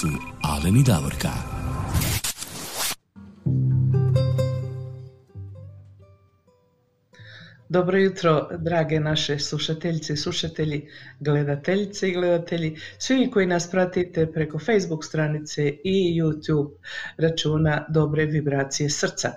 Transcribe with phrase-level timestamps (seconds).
[0.00, 0.08] su
[0.42, 1.28] Alen i Davorka.
[7.68, 10.88] Dobro jutro, drage naše slušateljice i slušatelji,
[11.20, 16.70] gledateljice i gledatelji, svi koji nas pratite preko Facebook stranice i YouTube
[17.16, 19.32] računa Dobre vibracije srca.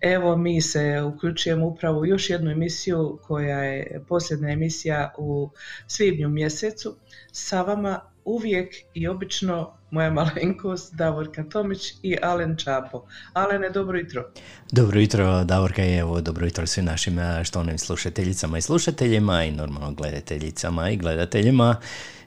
[0.00, 5.50] Evo mi se uključujemo upravo u još jednu emisiju koja je posljedna emisija u
[5.86, 6.96] svibnju mjesecu.
[7.32, 13.06] Sa vama uvijek i obično moja malenkost Davorka Tomić i Alen Čapo.
[13.32, 14.30] Alene, dobro jutro.
[14.72, 19.50] Dobro jutro, Davorka i evo dobro jutro svim našim eh, štovnim slušateljicama i slušateljima i
[19.50, 21.76] normalno gledateljicama i gledateljima.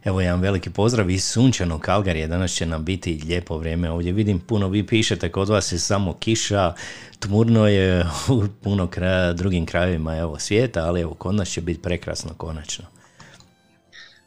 [0.03, 3.91] Evo jedan veliki pozdrav iz sunčanog Kalgarije, danas će nam biti lijepo vrijeme.
[3.91, 6.73] Ovdje vidim puno vi pišete, kod vas je samo kiša,
[7.19, 11.81] tmurno je u puno kraja, drugim krajevima evo, svijeta, ali evo kod nas će biti
[11.81, 12.85] prekrasno konačno.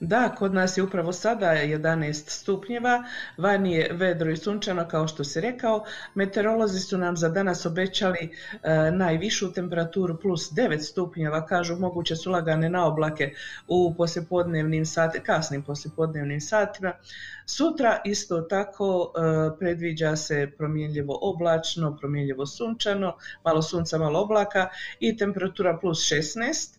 [0.00, 3.04] Da, kod nas je upravo sada 11 stupnjeva,
[3.36, 5.84] vani je vedro i sunčano kao što si rekao.
[6.14, 8.18] Meteorolozi su nam za danas obećali
[8.62, 13.32] e, najvišu temperaturu plus 9 stupnjeva, kažu moguće su lagane na oblake
[13.68, 16.92] u poslijepodnevnim sati, kasnim poslijepodnevnim satima.
[17.46, 24.68] Sutra isto tako e, predviđa se promjenljivo oblačno, promjenljivo sunčano, malo sunca, malo oblaka
[25.00, 26.76] i temperatura plus 16.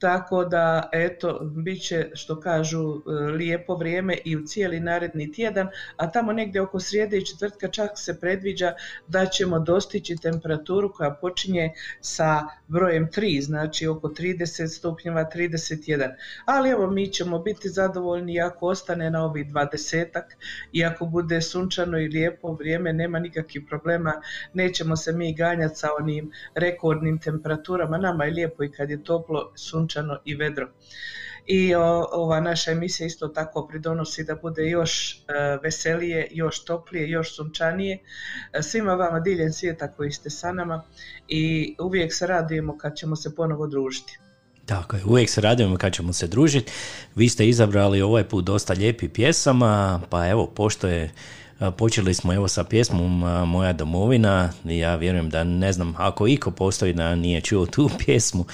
[0.00, 5.68] tako da eto, bit će što kažu e, lijepo vrijeme i u cijeli naredni tjedan,
[5.96, 8.72] a tamo negdje oko srijede i četvrtka čak se predviđa
[9.08, 16.14] da ćemo dostići temperaturu koja počinje sa brojem 3, znači oko 30 stupnjeva, 31.
[16.44, 20.20] Ali evo mi ćemo biti zadovoljni ako ostane na ovih 20
[20.72, 24.12] i ako bude sunčano i lijepo vrijeme, nema nikakvih problema,
[24.52, 29.52] nećemo se mi ganjati sa onim rekordnim temperaturama, nama je lijepo i kad je toplo,
[29.54, 29.89] sunčano
[30.24, 30.68] i vedro.
[31.46, 31.74] I
[32.12, 37.98] ova naša emisija isto tako pridonosi da bude još e, veselije, još toplije, još sunčanije.
[38.52, 40.82] E, svima vama diljem svijeta koji ste sa nama
[41.28, 44.18] i uvijek se radujemo kad ćemo se ponovo družiti.
[44.66, 46.72] Tako je, uvijek se radujemo kad ćemo se družiti.
[47.14, 51.10] Vi ste izabrali ovaj put dosta lijepih pjesama, pa evo, pošto je
[51.76, 53.18] Počeli smo evo sa pjesmom
[53.48, 58.44] Moja domovina, ja vjerujem da ne znam ako iko postoji da nije čuo tu pjesmu,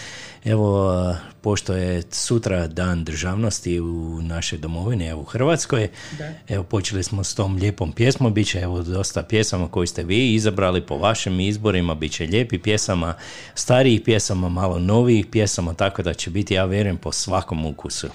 [0.45, 0.93] evo
[1.41, 5.89] pošto je sutra dan državnosti u našoj domovini, evo u Hrvatskoj,
[6.19, 6.33] Da.
[6.49, 10.35] evo počeli smo s tom lijepom pjesmom, bit će evo dosta pjesama koju ste vi
[10.35, 13.15] izabrali po vašim izborima, bit će lijepi pjesama,
[13.55, 18.09] starijih pjesama, malo novijih pjesama, tako da će biti, ja vjerujem, po svakom ukusu.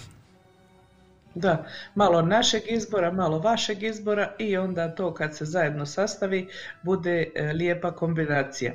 [1.35, 6.47] Da, malo našeg izbora, malo vašeg izbora i onda to kad se zajedno sastavi
[6.83, 8.73] bude e, lijepa kombinacija.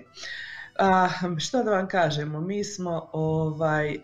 [0.78, 1.08] A,
[1.38, 3.98] što da vam kažemo, mi smo ovaj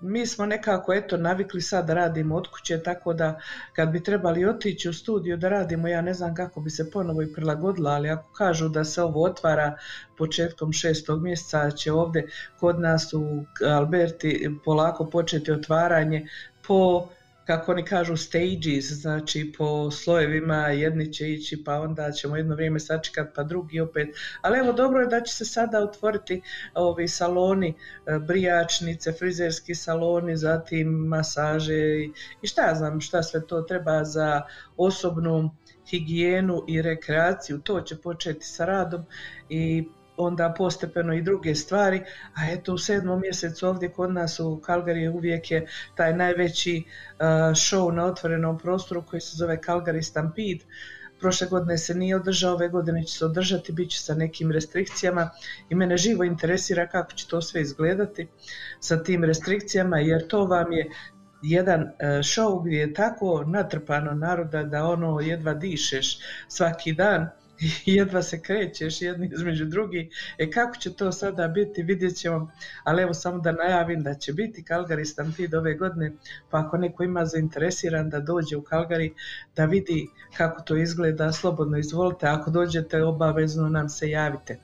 [0.00, 3.40] mi smo nekako eto navikli sad da radimo od kuće, tako da
[3.72, 7.22] kad bi trebali otići u studiju da radimo, ja ne znam kako bi se ponovo
[7.22, 9.76] i prilagodila, ali ako kažu da se ovo otvara
[10.18, 12.28] početkom šestog mjeseca, će ovdje
[12.60, 16.28] kod nas u Alberti polako početi otvaranje
[16.66, 17.08] po
[17.46, 22.80] kako oni kažu stages, znači po slojevima jedni će ići pa onda ćemo jedno vrijeme
[22.80, 24.08] sačekati pa drugi opet.
[24.42, 26.42] Ali evo dobro je da će se sada otvoriti
[26.74, 27.68] ovi saloni,
[28.06, 34.04] e, brijačnice, frizerski saloni, zatim masaže i, i šta ja znam šta sve to treba
[34.04, 34.42] za
[34.76, 35.50] osobnu
[35.90, 37.58] higijenu i rekreaciju.
[37.58, 39.04] To će početi sa radom
[39.48, 42.02] i onda postepeno i druge stvari,
[42.34, 47.20] a eto u sedmom mjesecu ovdje kod nas u Calgary uvijek je taj najveći uh,
[47.54, 50.64] show na otvorenom prostoru koji se zove Calgary Stampede.
[51.20, 55.30] Prošle godine se nije održao, ove godine će se održati, bit će sa nekim restrikcijama
[55.68, 58.28] i mene živo interesira kako će to sve izgledati
[58.80, 60.90] sa tim restrikcijama jer to vam je
[61.42, 67.28] jedan uh, show gdje je tako natrpano naroda da ono jedva dišeš svaki dan
[67.86, 70.08] jedva se krećeš jedni između drugih.
[70.38, 72.50] E kako će to sada biti, vidjet ćemo,
[72.84, 76.12] ali evo samo da najavim da će biti Calgary Stampede ove godine,
[76.50, 79.12] pa ako neko ima zainteresiran da dođe u Calgary
[79.56, 80.06] da vidi
[80.36, 84.58] kako to izgleda, slobodno izvolite, ako dođete obavezno nam se javite.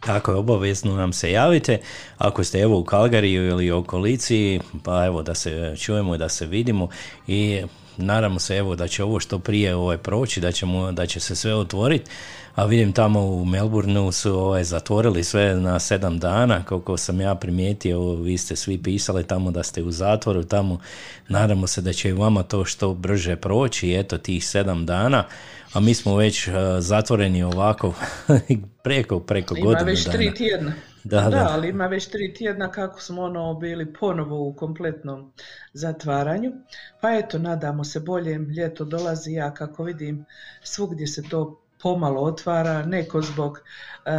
[0.00, 1.78] Tako je, obavezno nam se javite.
[2.18, 6.46] Ako ste evo u Kalgariju ili okolici, pa evo da se čujemo i da se
[6.46, 6.88] vidimo
[7.26, 7.62] i
[8.00, 11.36] nadamo se evo da će ovo što prije ovaj proći, da, ćemo, da će se
[11.36, 12.10] sve otvoriti.
[12.54, 17.34] A vidim tamo u Melbourneu su ovaj, zatvorili sve na sedam dana, koliko sam ja
[17.34, 20.80] primijetio, vi ste svi pisali tamo da ste u zatvoru, tamo
[21.28, 25.24] nadamo se da će i vama to što brže proći, eto tih sedam dana,
[25.72, 27.94] a mi smo već uh, zatvoreni ovako
[28.84, 30.18] preko, preko Ima godinu već dana.
[30.18, 30.72] tri tjedna.
[31.04, 31.48] Da, da, da.
[31.50, 35.32] ali ima već tri tjedna kako smo ono bili ponovo u kompletnom
[35.72, 36.52] zatvaranju.
[37.00, 40.24] Pa eto, nadamo se boljem, ljeto dolazi, ja kako vidim
[40.62, 44.10] svugdje se to pomalo otvara, neko zbog e,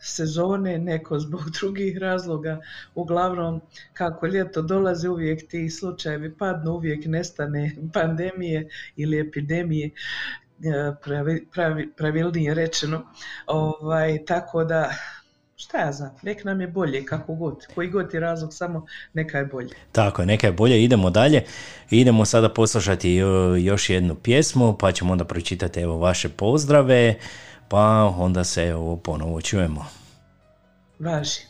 [0.00, 2.60] sezone, neko zbog drugih razloga.
[2.94, 3.60] Uglavnom,
[3.92, 9.92] kako ljeto dolazi, uvijek ti slučajevi padnu, uvijek nestane pandemije ili epidemije e,
[11.04, 13.02] pravi, pravi, pravilnije rečeno.
[13.46, 14.90] Ovaj, tako da,
[15.60, 19.38] šta ja znam, nek nam je bolje kako god, koji god je razlog, samo neka
[19.38, 19.74] je bolje.
[19.92, 21.44] Tako je, neka je bolje, idemo dalje.
[21.90, 27.14] Idemo sada poslušati jo- još jednu pjesmu, pa ćemo onda pročitati evo vaše pozdrave,
[27.68, 29.86] pa onda se evo ponovo čujemo.
[30.98, 31.40] Važi.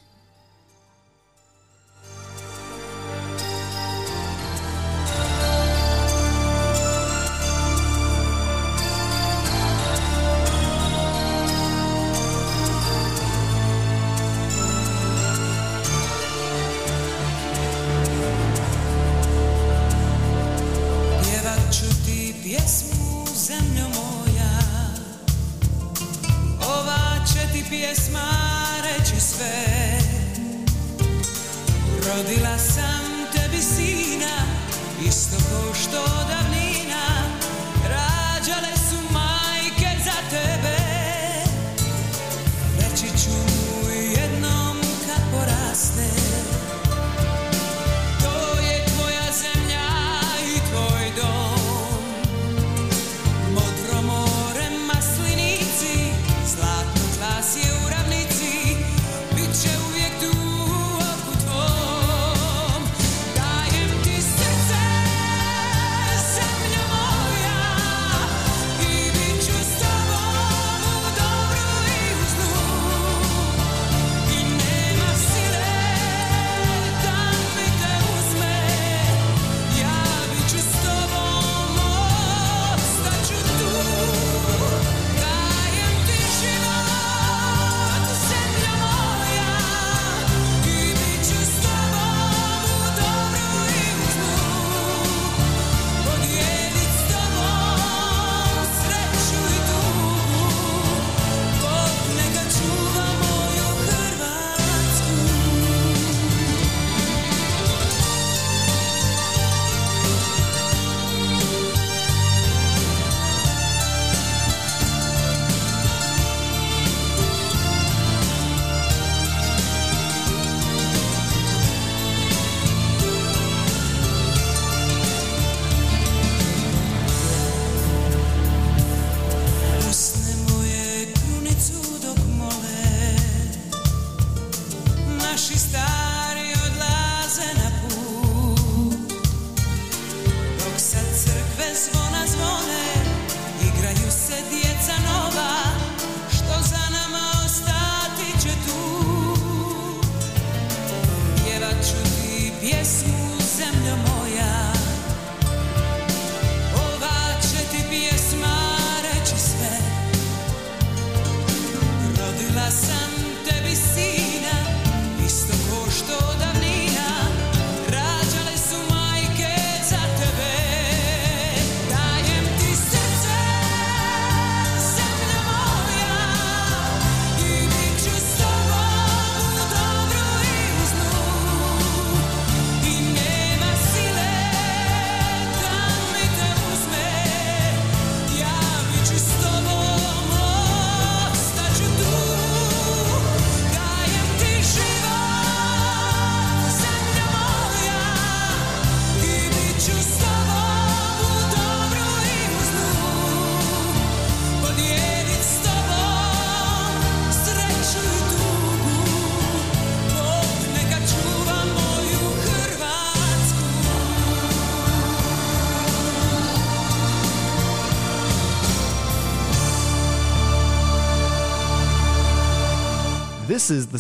[152.69, 153.28] Yes, you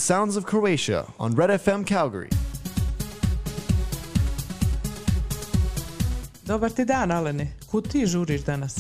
[0.09, 2.31] Sounds of Croatia on Red FM Calgary.
[6.47, 7.53] Dobar ti dan, Alene.
[7.71, 8.77] Kud ti žuriš danas?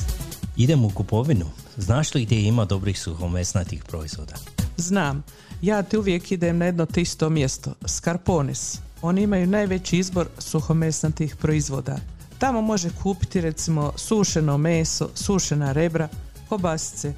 [0.56, 1.44] Idem u kupovinu.
[1.76, 4.34] Znaš li gdje ima dobrih suhomesnatih proizvoda?
[4.76, 5.24] Znam.
[5.62, 7.74] Ja ti uvijek idem na jedno te isto mjesto.
[7.86, 8.78] Skarpones.
[9.02, 11.96] Oni imaju najveći izbor suhomesnatih proizvoda.
[12.38, 16.08] Tamo može kupiti recimo sušeno meso, sušena rebra,
[16.48, 17.12] kobasice,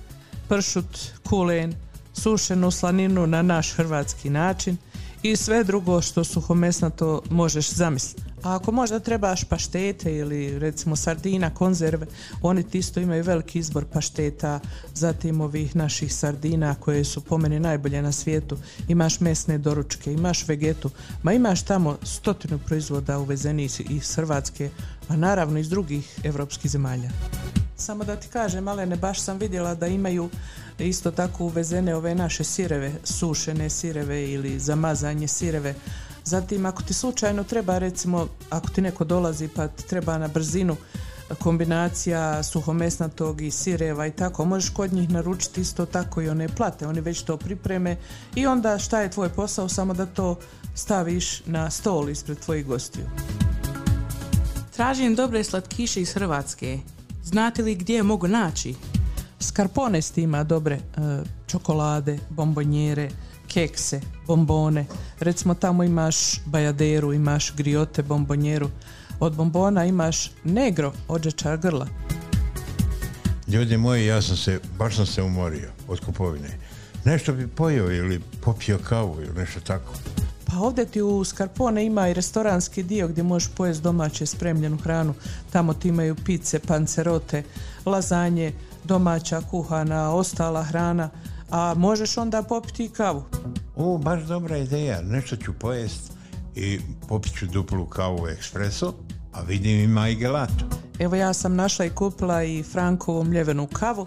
[0.48, 0.98] pršut,
[1.28, 1.74] kulen,
[2.12, 4.76] sušenu slaninu na naš hrvatski način
[5.22, 8.22] i sve drugo što suhomesnato možeš zamisliti.
[8.42, 12.06] A ako možda trebaš paštete ili recimo sardina, konzerve,
[12.42, 14.60] oni ti isto imaju veliki izbor pašteta,
[14.94, 18.56] zatim ovih naših sardina koje su po meni najbolje na svijetu.
[18.88, 20.90] Imaš mesne doručke, imaš vegetu,
[21.22, 24.70] ma imaš tamo stotinu proizvoda uvezeni iz- iz Hrvatske,
[25.08, 27.10] a naravno iz drugih evropskih zemalja.
[27.80, 30.30] Samo da ti kažem, Alene, baš sam vidjela da imaju
[30.78, 35.74] isto tako uvezene ove naše sireve, sušene sireve ili zamazanje sireve.
[36.24, 40.76] Zatim, ako ti slučajno treba, recimo, ako ti neko dolazi pa ti treba na brzinu
[41.38, 46.86] kombinacija suhomesnatog i sireva i tako, možeš kod njih naručiti isto tako i one plate,
[46.86, 47.96] oni već to pripreme
[48.34, 50.38] i onda šta je tvoj posao, samo da to
[50.74, 53.04] staviš na stol ispred tvojih gostiju.
[54.76, 56.78] Tražim dobre slatkiše iz Hrvatske.
[57.30, 58.74] Znate li gdje je mogu naći?
[59.40, 60.80] Skarpones ti ima dobre e,
[61.46, 63.10] čokolade, bombonjere,
[63.48, 64.86] kekse, bombone.
[65.20, 68.70] Recimo tamo imaš bajaderu, imaš griote, bombonjeru.
[69.20, 71.86] Od bombona imaš negro, odžečar grla.
[73.48, 76.58] Ljudi moji, ja sam se, baš sam se umorio od kupovine.
[77.04, 79.92] Nešto bi pojeo ili popio kavu ili nešto tako.
[80.50, 85.14] Pa ovdje ti u Skarpone ima i restoranski dio gdje možeš pojesti domaće spremljenu hranu.
[85.50, 87.42] Tamo ti imaju pice, pancerote,
[87.86, 88.52] lazanje,
[88.84, 91.10] domaća kuhana, ostala hrana.
[91.50, 93.24] A možeš onda popiti i kavu.
[93.76, 95.02] O, baš dobra ideja.
[95.02, 96.12] Nešto ću pojest
[96.54, 98.94] i popit ću duplu kavu ekspreso,
[99.32, 100.64] a vidim ima i gelato.
[100.98, 104.06] Evo ja sam našla i kupila i Frankovu mljevenu kavu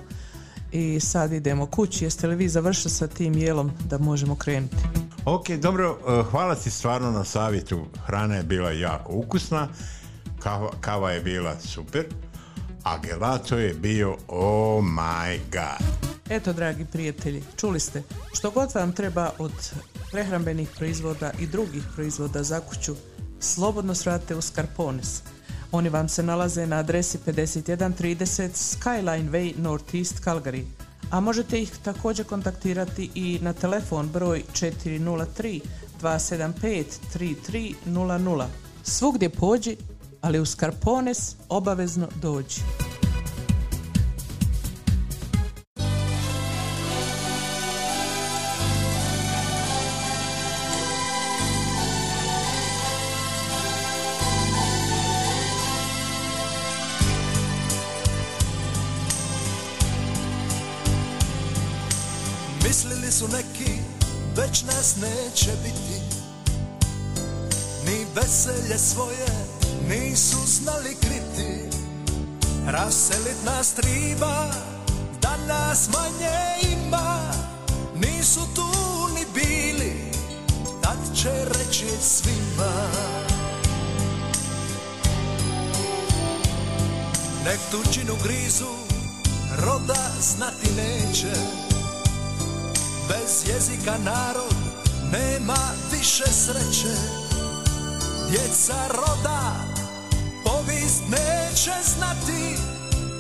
[0.74, 2.06] i sad idemo kući.
[2.06, 4.76] Jeste li vi završili sa tim jelom da možemo krenuti?
[5.26, 7.86] Ok, dobro, eh, hvala ti stvarno na savjetu.
[8.06, 9.68] Hrana je bila jako ukusna,
[10.40, 12.06] kava, kava je bila super,
[12.84, 15.88] a gelato je bio oh my god.
[16.30, 18.04] Eto, dragi prijatelji, čuli ste,
[18.34, 19.52] što god vam treba od
[20.12, 22.96] prehrambenih proizvoda i drugih proizvoda za kuću,
[23.40, 25.22] slobodno svrate u Scarpones.
[25.76, 30.64] Oni vam se nalaze na adresi 5130 Skyline Way Northeast Calgary,
[31.12, 35.62] a možete ih također kontaktirati i na telefon broj 403
[36.02, 36.84] 275
[37.16, 38.46] 3300.
[38.84, 39.78] Svugdje pođi,
[40.22, 42.62] ali u Scarpones obavezno dođi.
[65.04, 66.02] Neće biti.
[67.86, 69.28] Ni veselje svoje
[69.90, 71.78] nisu znali kriti.
[72.68, 74.50] Raselit nas triba,
[75.22, 77.20] da nas manje ima.
[77.96, 78.68] Nisu tu
[79.16, 80.12] ni bili,
[80.82, 82.74] tad će reći svima.
[87.46, 88.74] Nek tuđinu grizu,
[89.66, 91.34] roda znati neće.
[93.10, 94.63] Bez jezika narod
[95.14, 95.58] nema
[95.92, 96.96] više sreće.
[98.30, 99.56] Djeca roda.
[100.46, 102.58] Povijest neće znati.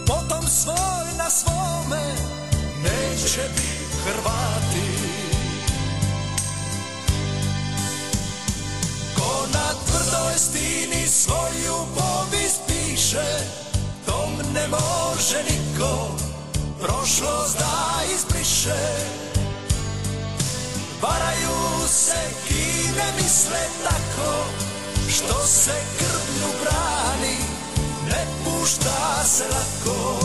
[0.07, 2.15] Potom svoj na svome.
[2.83, 3.73] Neće biti
[4.05, 4.89] Hrvati.
[9.15, 13.39] Ko na tvrdoj stini svoju povijest piše
[14.05, 16.17] Tom ne može niko
[16.81, 19.32] prošlost da izbriše
[21.03, 24.31] Varaju se i ne misle tako
[25.09, 27.37] Što se krvlju brani
[28.09, 30.19] Ne pušta se lako.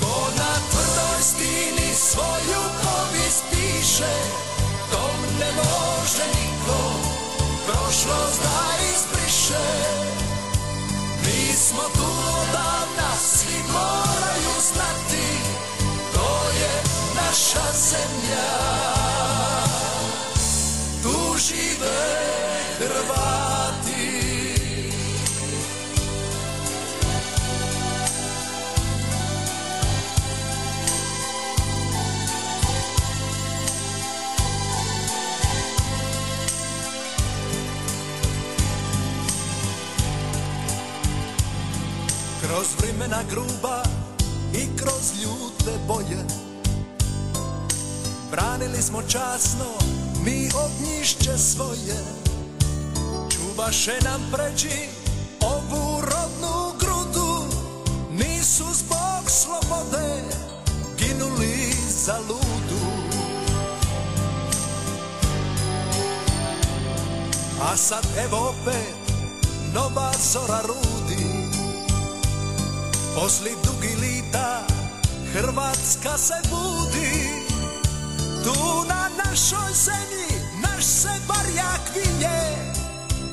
[0.00, 4.14] Ko na tvrdoj stini svoju povijest piše
[4.90, 6.80] Tom ne može niko
[7.66, 9.68] Prošlost da izbriše.
[11.22, 15.28] Mi smo tu odavna Svi moraju znati
[16.14, 16.82] To je
[17.14, 19.03] naša zemlja
[21.48, 21.96] žive
[22.78, 24.54] Hrvati.
[42.42, 43.82] Kroz vremena gruba
[44.54, 46.24] i kroz ljute boje
[48.30, 52.04] Branili smo časno mi ognjišće svoje
[53.30, 54.88] Čuvaše nam pređi
[55.40, 57.44] ovu rodnu grudu.
[58.10, 60.22] Nisu zbog slobode
[60.98, 61.72] ginuli
[62.04, 62.84] za ludu.
[67.62, 68.94] A sad evo opet
[69.74, 71.24] nova zora rudi.
[73.14, 74.66] Posli dugi lita
[75.32, 77.33] Hrvatska se budi
[78.44, 80.28] Tu na našoj zemlji
[80.62, 82.40] naš se barjak vinje.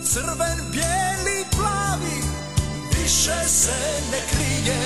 [0.04, 2.22] Crven, bijeli, plavi
[2.98, 4.82] više se ne krije.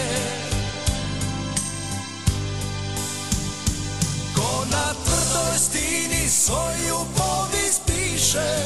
[4.35, 8.57] Ko na tvrdoj stini svoju povijest piše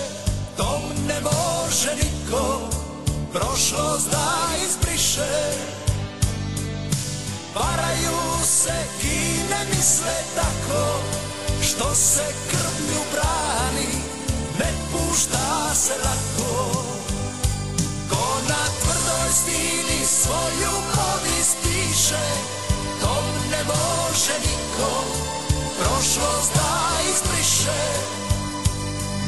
[0.57, 2.69] Tom ne može niko
[3.33, 5.53] prošlost da izbriše.
[7.55, 10.99] Varaju se i ne misle tako
[11.69, 13.91] Što se krvlju brani
[14.59, 16.83] Ne pušta se lako.
[18.09, 22.25] Ko na tvrdoj stini svoju povijest piše
[23.01, 25.03] Tom ne može niko.
[25.79, 27.81] Prošlost da izbriše.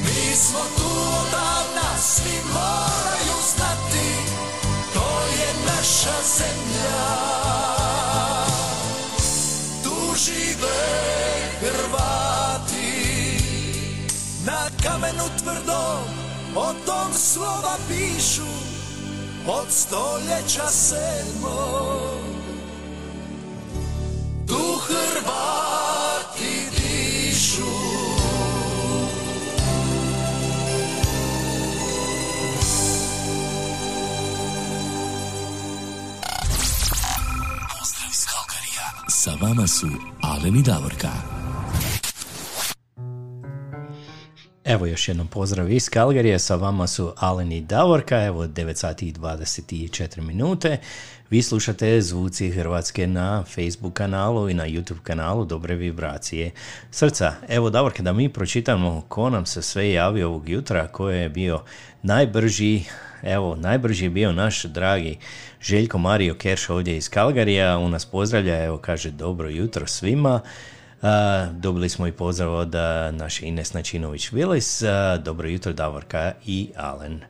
[0.04, 4.16] Mi smo tu odavna, svi moraju znati
[4.94, 7.08] To je naša zemlja.
[9.84, 11.21] Tu žive
[14.46, 16.04] Na kamenu tvrdom
[16.56, 18.52] o tom slova pišu
[19.48, 22.22] Od stoljeća sedmog
[24.48, 27.72] Tu Hrvati dišu
[37.80, 38.90] Pozdrav iz Kalkarija.
[39.10, 39.88] Sa vama su
[40.22, 41.41] Alen i Davorka.
[44.72, 49.08] Evo još jednom pozdrav iz Kalgarije, sa vama su Alen i Davorka, evo 9 sati
[49.08, 50.78] i 24 minute.
[51.30, 56.52] Vi slušate Zvuci Hrvatske na Facebook kanalu i na YouTube kanalu Dobre vibracije
[56.92, 57.34] srca.
[57.50, 61.62] Evo Davorka, da mi pročitamo ko nam se sve javio ovog jutra, ko je bio
[62.04, 62.84] najbrži,
[63.24, 65.18] evo najbrži je bio naš dragi
[65.62, 70.42] Željko Mario Kerš ovdje iz Kalgarija, on nas pozdravlja, evo kaže dobro jutro svima.
[71.52, 72.76] Dobili smo i pozdrav od
[73.12, 74.84] naše Ines Načinović-Vilis.
[75.24, 77.22] Dobro jutro Davorka i Alen.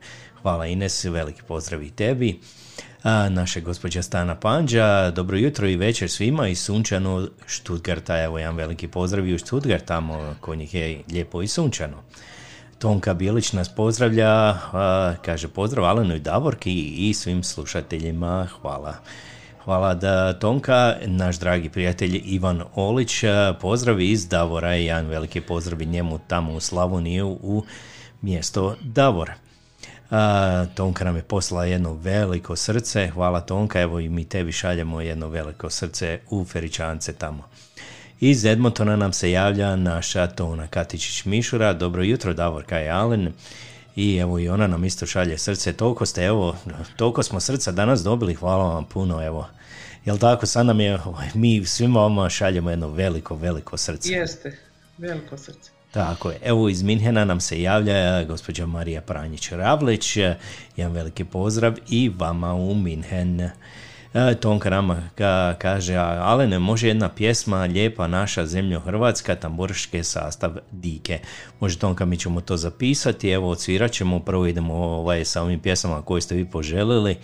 [0.42, 2.40] Hvala Ines, veliki pozdrav i tebi.
[3.30, 8.88] Naša gospođa Stana Panđa, dobro jutro i večer svima i sunčano Štutgarta, evo jedan veliki
[8.88, 11.96] pozdrav i u Štutgart, tamo kod njih je lijepo i sunčano.
[12.78, 14.56] Tonka Bilić nas pozdravlja,
[15.24, 16.72] kaže pozdrav Alenu i Davorki
[17.08, 18.94] i svim slušateljima, hvala.
[19.64, 24.76] Hvala da Tonka, naš dragi prijatelj Ivan Olić, a, pozdrav iz Davora.
[24.76, 27.64] I jedan veliki pozdrav njemu tamo u Slavoniju u
[28.22, 29.30] mjesto Davor.
[30.10, 35.00] A, Tonka nam je poslala jedno veliko srce, hvala Tonka, evo i mi tebi šaljemo
[35.00, 37.44] jedno veliko srce u Feričance tamo.
[38.20, 43.32] Iz Edmontona nam se javlja naša Tona Katičić-Mišura, dobro jutro Davorka i Alen,
[43.96, 46.56] i evo i ona nam isto šalje srce, toliko ste, evo,
[46.96, 49.48] toliko smo srca danas dobili, hvala vam puno, evo.
[50.04, 54.12] Jel tako, sad nam je, ovaj, mi svima vama šaljemo jedno veliko, veliko srce.
[54.12, 54.58] Jeste,
[54.98, 55.70] veliko srce.
[55.92, 56.38] Tako je.
[56.42, 60.36] Evo iz Minhena nam se javlja gospođa Marija Pranjić-Ravlić.
[60.76, 63.50] Jedan veliki pozdrav i vama u Minhen.
[64.14, 70.04] E, Tonka nama ka, kaže, "A, Alene, može jedna pjesma Lijepa naša zemljo Hrvatska, tamburiške
[70.04, 71.18] sastav Dike.
[71.60, 76.02] Može Tonka, mi ćemo to zapisati, evo odsvirat ćemo, prvo idemo ovaj, sa ovim pjesmama
[76.02, 77.16] koje ste vi poželili.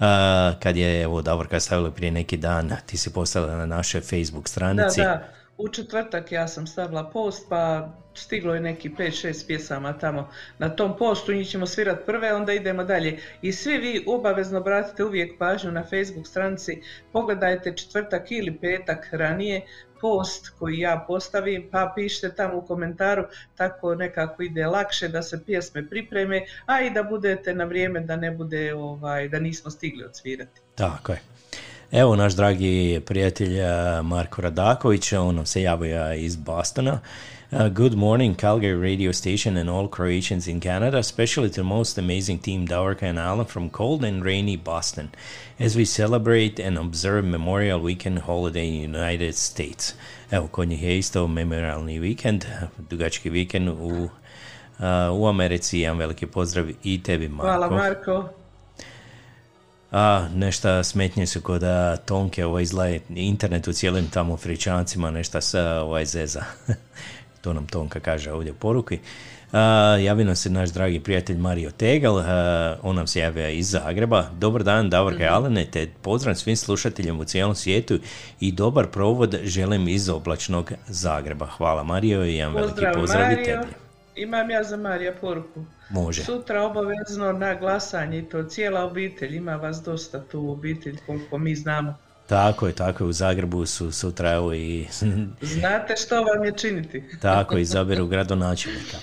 [0.00, 4.44] A, kad je, evo, Davorka stavila prije neki dan, ti si postavila na naše Facebook
[4.44, 5.00] Da, stranici.
[5.00, 5.22] da,
[5.58, 10.96] u četvrtak ja sam stavila post, pa stiglo je neki 5-6 pjesama tamo na tom
[10.98, 13.18] postu, njih ćemo svirat prve, onda idemo dalje.
[13.42, 19.66] I svi vi obavezno obratite uvijek pažnju na Facebook stranici, pogledajte četvrtak ili petak ranije
[20.00, 23.24] post koji ja postavim, pa pišite tamo u komentaru,
[23.56, 28.16] tako nekako ide lakše da se pjesme pripreme, a i da budete na vrijeme da
[28.16, 30.60] ne bude, ovaj, da nismo stigli odsvirati.
[30.74, 31.33] Tako je.
[31.96, 37.00] Evo naš dragi prijatelj eh, Marko Radaković, on se javlja iz Bostona.
[37.50, 41.98] Uh, good morning, Calgary radio station and all Croatians in Canada, especially to the most
[41.98, 45.08] amazing team Davorka and Alan from cold and rainy Boston,
[45.60, 49.94] as we celebrate and observe Memorial Weekend holiday in United States.
[50.30, 52.44] Evo, kod njih je isto memorialni vikend,
[52.90, 54.08] dugački vikend u, uh,
[55.12, 55.80] u Americi.
[55.80, 57.46] Jedan veliki pozdrav i tebi, Marko.
[57.46, 58.43] Hvala Marko.
[59.94, 65.40] A, nešta smetnje su kod a, Tonke, ovo izlaje internet u cijelim tamo fričancima, nešta
[65.40, 66.44] se ovaj zeza.
[67.42, 68.98] to nam Tonka kaže ovdje u poruki.
[69.52, 69.60] A,
[70.00, 74.30] javio nam se naš dragi prijatelj Mario Tegal, a, on nam se javio iz Zagreba.
[74.38, 77.98] Dobar dan, Davorka i Alene, te pozdrav svim slušateljima u cijelom svijetu
[78.40, 81.46] i dobar provod želim iz oblačnog Zagreba.
[81.46, 83.44] Hvala Mario i jedan veliki Pozdrav pozdrav i Mario.
[83.44, 83.83] tebi.
[84.16, 85.64] Imam ja za Marija poruku.
[85.90, 86.24] Može.
[86.24, 89.36] Sutra obavezno na glasanje i to cijela obitelj.
[89.36, 91.94] Ima vas dosta tu u obitelj koliko mi znamo.
[92.26, 94.86] Tako je, tako je, u Zagrebu su sutra evo i
[95.56, 97.04] Znate što vam je činiti?
[97.22, 98.96] tako izaberu gradonačelnika.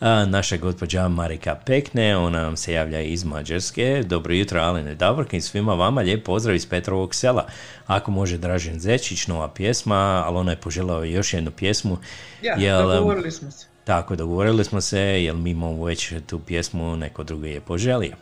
[0.00, 4.02] A, naša gospođa Marika Pekne, ona nam se javlja iz Mađarske.
[4.06, 7.46] Dobro jutro, Alene Davorka i svima vama lijep pozdrav iz Petrovog sela.
[7.86, 11.98] Ako može Dražen Zečić, nova pjesma, ali ona je poželao još jednu pjesmu.
[12.42, 13.73] Ja, Jel, dogovorili smo se.
[13.84, 18.16] Tako, dogovorili smo se, jer mi imamo već tu pjesmu, neko drugi je poželio.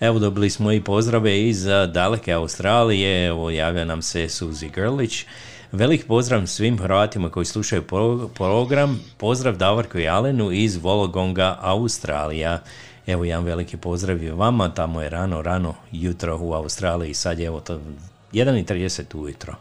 [0.00, 5.24] Evo dobili smo i pozdrave iz a, daleke Australije, evo javlja nam se Suzi Grlić.
[5.72, 12.62] Velik pozdrav svim Hrvatima koji slušaju pro- program, pozdrav Davorku i Alenu iz Vologonga, Australija.
[13.06, 17.46] Evo jedan veliki pozdrav i vama, tamo je rano, rano jutro u Australiji, sad je
[17.46, 17.80] evo to
[18.32, 19.54] 1.30 ujutro.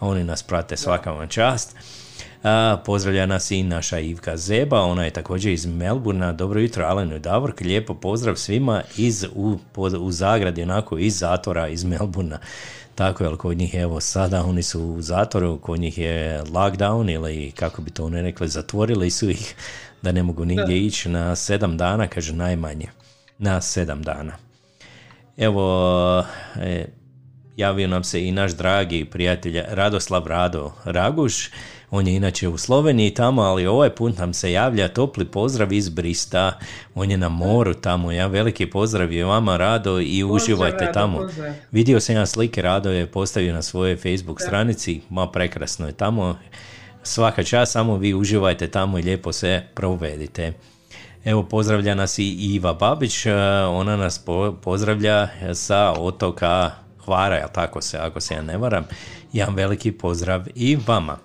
[0.00, 1.76] Oni nas prate svaka vam čast.
[2.44, 6.32] A, pozdravlja nas i naša Ivka Zeba, ona je također iz Melburna.
[6.32, 9.58] Dobro jutro, Alenu i Davork, lijepo pozdrav svima iz, u,
[10.00, 12.38] u zagradi, onako iz zatvora, iz Melburna.
[12.94, 17.14] Tako je, ali kod njih, evo, sada oni su u zatvoru, kod njih je lockdown
[17.14, 19.54] ili, kako bi to oni rekli, zatvorili su ih
[20.02, 22.86] da ne mogu nigdje ići na sedam dana, kaže najmanje,
[23.38, 24.32] na sedam dana.
[25.36, 26.24] Evo,
[26.56, 26.86] e,
[27.56, 31.50] javio nam se i naš dragi prijatelj Radoslav Rado Raguš,
[31.90, 35.88] on je inače u Sloveniji tamo, ali ovaj put nam se javlja topli pozdrav iz
[35.88, 36.58] Brista,
[36.94, 41.18] on je na moru tamo, ja veliki pozdrav i vama Rado i uživajte Rado, tamo.
[41.18, 41.52] pozdrav.
[41.72, 46.36] Vidio sam ja slike, Rado je postavio na svojoj Facebook stranici, ma prekrasno je tamo,
[47.02, 50.52] svaka čast, samo vi uživajte tamo i lijepo se provedite.
[51.24, 56.70] Evo, pozdravlja nas i Iva Babić, e, ona nas po- pozdravlja sa otoka
[57.04, 58.84] Hvara, jel tako se, ako se ja ne varam.
[59.32, 61.18] Jedan veliki pozdrav i vama.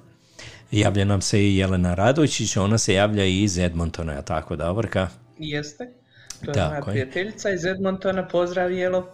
[0.71, 5.07] Javlja nam se i Jelena Radojčić, ona se javlja i iz Edmontona, jel tako, Davorka?
[5.37, 5.89] Jeste.
[6.45, 7.11] To je Tako moja je.
[7.11, 8.27] prijateljica iz Edmontona.
[8.27, 9.07] Pozdrav, Jelo.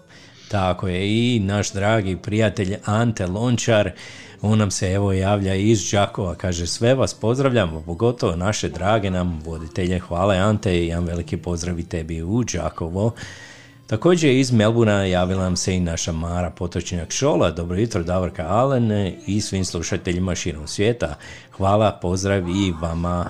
[0.52, 3.92] Tako je, i naš dragi prijatelj Ante Lončar,
[4.42, 9.42] on nam se evo javlja iz Đakova, kaže sve vas pozdravljamo, pogotovo naše drage nam
[9.46, 13.14] voditelje, hvala Ante i jedan veliki pozdrav i tebi u Đakovo.
[13.88, 19.14] Također iz Melbuna javila nam se i naša Mara Potočnjak Šola, dobro jutro Davorka Alen
[19.28, 21.16] i svim slušateljima širom svijeta.
[21.52, 23.30] Hvala, pozdrav i vama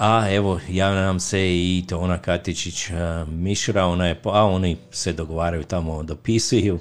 [0.00, 2.90] a evo, javlja nam se i Tona Katičić
[3.28, 6.78] Mišra, ona je, a oni se dogovaraju tamo, dopisuju.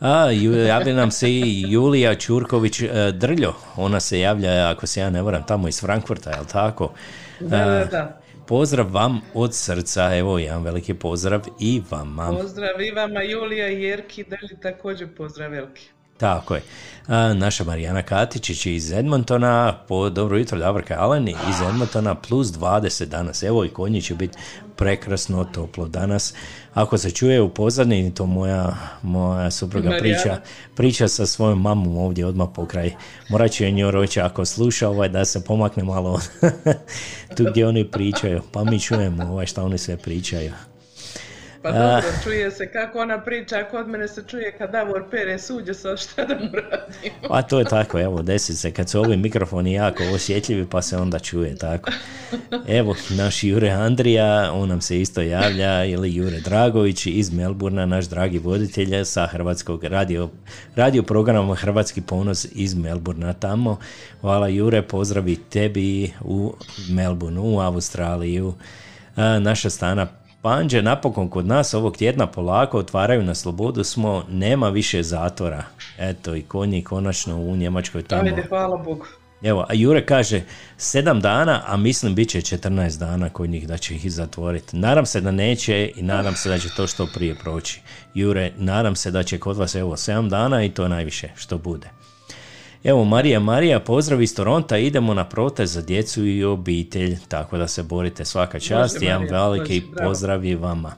[0.00, 0.30] A,
[0.68, 5.22] javlja nam se i Julija Ćurković a, Drljo, ona se javlja, ako se ja ne
[5.22, 6.92] varam, tamo iz Frankfurta, jel tako?
[7.40, 8.23] Da, da, da.
[8.46, 12.32] Pozdrav vam od srca, evo jedan veliki pozdrav i vama.
[12.40, 14.24] Pozdrav i vama, Julija i Jerki.
[14.24, 15.88] Dali također pozdrav veliki.
[16.16, 16.62] Tako je.
[17.34, 23.42] Naša Marijana Katičić iz Edmontona, po dobro jutro Davorka Aleni iz Edmontona, plus 20 danas.
[23.42, 24.38] Evo i kod njih će biti
[24.76, 26.34] prekrasno toplo danas.
[26.74, 30.22] Ako se čuje u pozadini, to moja, moja supruga Marijana.
[30.22, 30.40] priča,
[30.74, 32.92] priča sa svojom mamom ovdje odmah pokraj.
[33.28, 36.20] Morat ću je njoj reći ako sluša ovaj, da se pomakne malo
[37.36, 40.52] tu gdje oni pričaju, pa mi čujemo ovaj, šta oni sve pričaju.
[41.64, 45.38] Pa dobro, čuje se kako ona priča, a kod mene se čuje kad Davor pere
[45.38, 47.28] suđe sa šta da mu radimo.
[47.28, 50.96] Pa to je tako, evo, desi se kad su ovi mikrofoni jako osjetljivi pa se
[50.96, 51.90] onda čuje tako.
[52.68, 58.04] Evo, naš Jure Andrija, on nam se isto javlja, ili Jure Dragović iz Melburna, naš
[58.04, 60.28] dragi voditelj sa hrvatskog radio,
[60.76, 63.78] radio programa Hrvatski ponos iz Melburna tamo.
[64.20, 66.54] Hvala Jure, pozdravi tebi u
[66.90, 68.54] Melbourneu, u Australiju.
[69.40, 70.06] Naša stana
[70.44, 75.64] Panđe napokon kod nas ovog tjedna polako otvaraju na slobodu smo, nema više zatvora.
[75.98, 78.22] Eto i konji konačno u Njemačkoj tamo.
[78.22, 79.06] Ajde, hvala Bogu.
[79.42, 80.42] Evo, a Jure kaže
[80.76, 84.76] sedam dana, a mislim bit će 14 dana kod njih da će ih zatvoriti.
[84.76, 87.80] Nadam se da neće i nadam se da će to što prije proći.
[88.14, 91.90] Jure, nadam se da će kod vas evo 7 dana i to najviše što bude.
[92.84, 97.68] Evo, Marija, Marija, pozdrav iz Toronta, idemo na protest za djecu i obitelj, tako da
[97.68, 100.92] se borite svaka čast, Može, jedan veliki pozdrav i vama.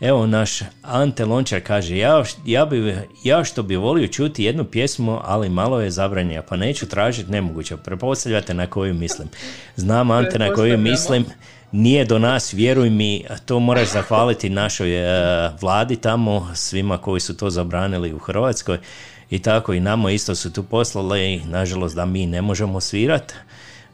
[0.00, 5.20] Evo naš Ante Lončar kaže, ja, ja, bi, ja što bi volio čuti jednu pjesmu,
[5.24, 7.76] ali malo je zabranjena, pa neću tražiti nemoguće.
[7.76, 9.28] Prepostavljate na koju mislim.
[9.76, 11.24] Znam Ante na koju mislim,
[11.72, 17.36] nije do nas, vjeruj mi, to moraš zahvaliti našoj e, vladi tamo, svima koji su
[17.36, 18.78] to zabranili u Hrvatskoj
[19.30, 23.34] i tako i nama isto su tu poslali i nažalost da mi ne možemo svirati.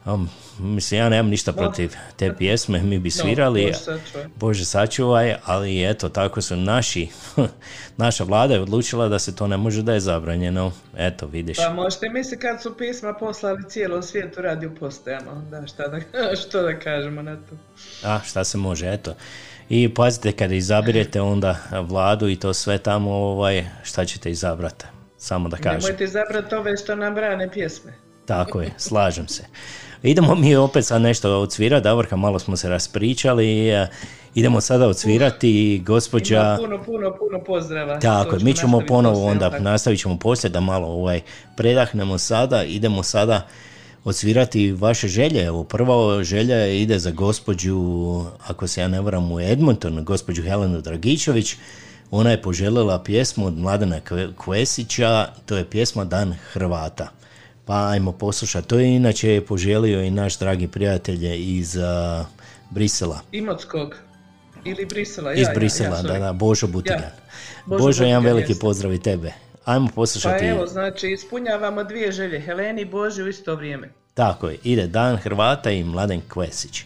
[0.05, 4.27] Um, mislim, ja nemam ništa protiv te pjesme, mi bi svirali, Bože sačuvaj.
[4.35, 7.07] Bože sačuvaj, ali eto, tako su naši,
[7.97, 11.57] naša vlada je odlučila da se to ne može da je zabranjeno, eto, vidiš.
[11.57, 15.99] Pa možete misliti kad su pisma poslali cijelom svijetu radio postajama, da šta da,
[16.41, 17.55] što da kažemo na to.
[18.03, 19.13] A, šta se može, eto.
[19.69, 24.85] I pazite, kada izabirete onda vladu i to sve tamo, ovaj, šta ćete izabrati?
[25.23, 25.79] Samo da kažem.
[25.79, 27.93] Nemojte izabrati ove što nam brane pjesme.
[28.25, 29.43] Tako je, slažem se.
[30.03, 33.87] Idemo mi opet sad nešto odsvirati, Davorka, malo smo se raspričali, e,
[34.35, 36.39] idemo sada odsvirati gospođa...
[36.39, 37.99] Ima puno, puno, puno pozdrava.
[37.99, 39.63] Tako je, mi ćemo ponovo onda, tako?
[39.63, 41.21] nastavit ćemo poslije da malo ovaj,
[41.57, 43.47] predahnemo sada, idemo sada
[44.03, 45.43] odsvirati vaše želje.
[45.43, 47.79] Evo, prva želja ide za gospođu,
[48.47, 51.55] ako se ja ne varam u Edmonton, gospođu Helenu Dragičević.
[52.15, 57.07] Ona je poželjela pjesmu od Mladena Kve- Kvesića, to je pjesma Dan Hrvata.
[57.65, 58.67] Pa ajmo poslušati.
[58.67, 62.25] To je inače poželio i naš dragi prijatelj iz a,
[62.69, 63.19] Brisela.
[63.31, 63.95] Imotskog.
[64.65, 65.31] Ili Brisela.
[65.31, 66.19] Ja, Iz ja, Brisela, ja, da, sorry.
[66.19, 67.01] da, Božo Butigan.
[67.01, 67.11] Ja.
[67.65, 69.31] Božo, Božo jedan veliki pozdrav i tebe.
[69.65, 70.45] Ajmo Pa poslušati.
[70.45, 72.39] evo, znači, ispunjavamo dvije želje.
[72.39, 73.89] Heleni i Boži u isto vrijeme.
[74.13, 76.83] Tako je, ide Dan Hrvata i Mladen Kvesić.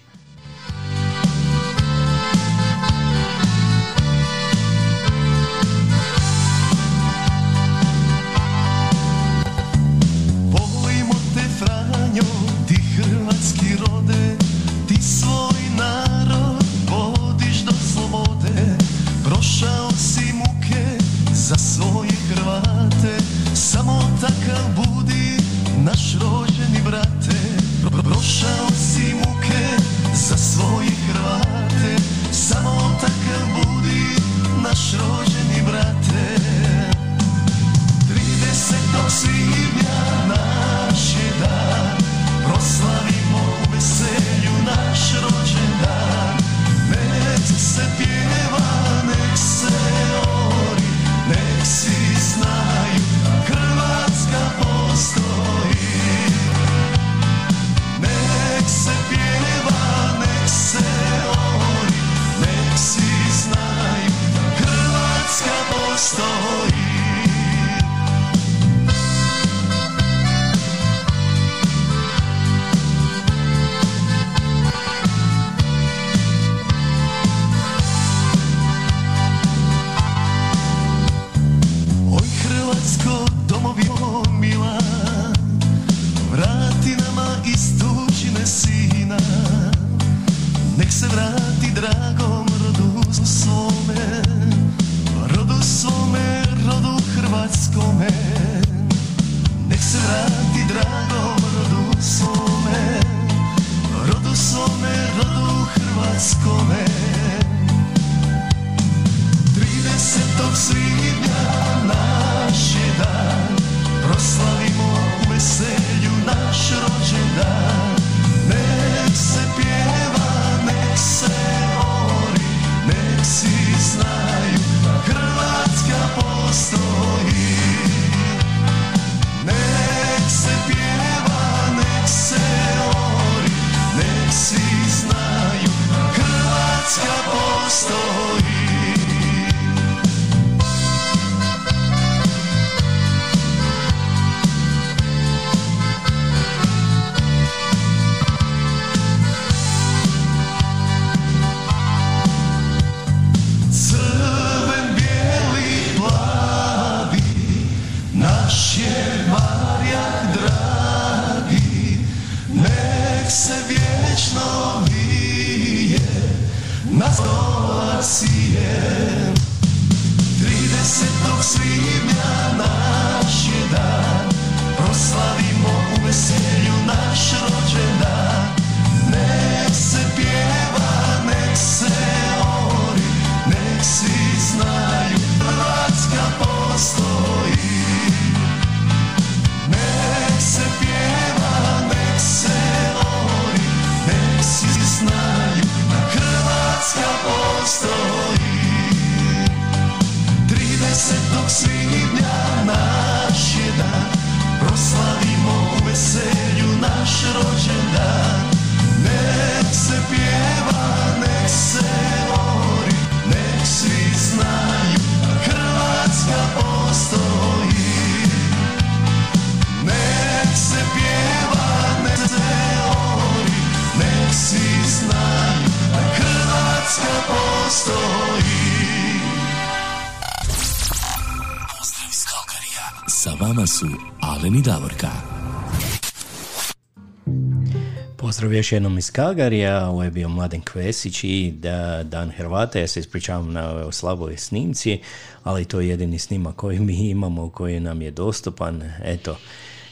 [238.58, 243.00] Još jednom iz Kalgarija, ovo je bio Mladen Kvesić i da, Dan Hrvata, ja se
[243.00, 245.00] ispričavam na ovoj slaboj snimci,
[245.44, 248.92] ali to je jedini snimak koji mi imamo, koji nam je dostupan.
[249.04, 249.38] Eto,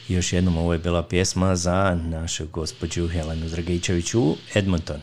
[0.08, 5.00] još jednom ovo je bila pjesma za našu gospođu Helenu Dragičević u Edmonton.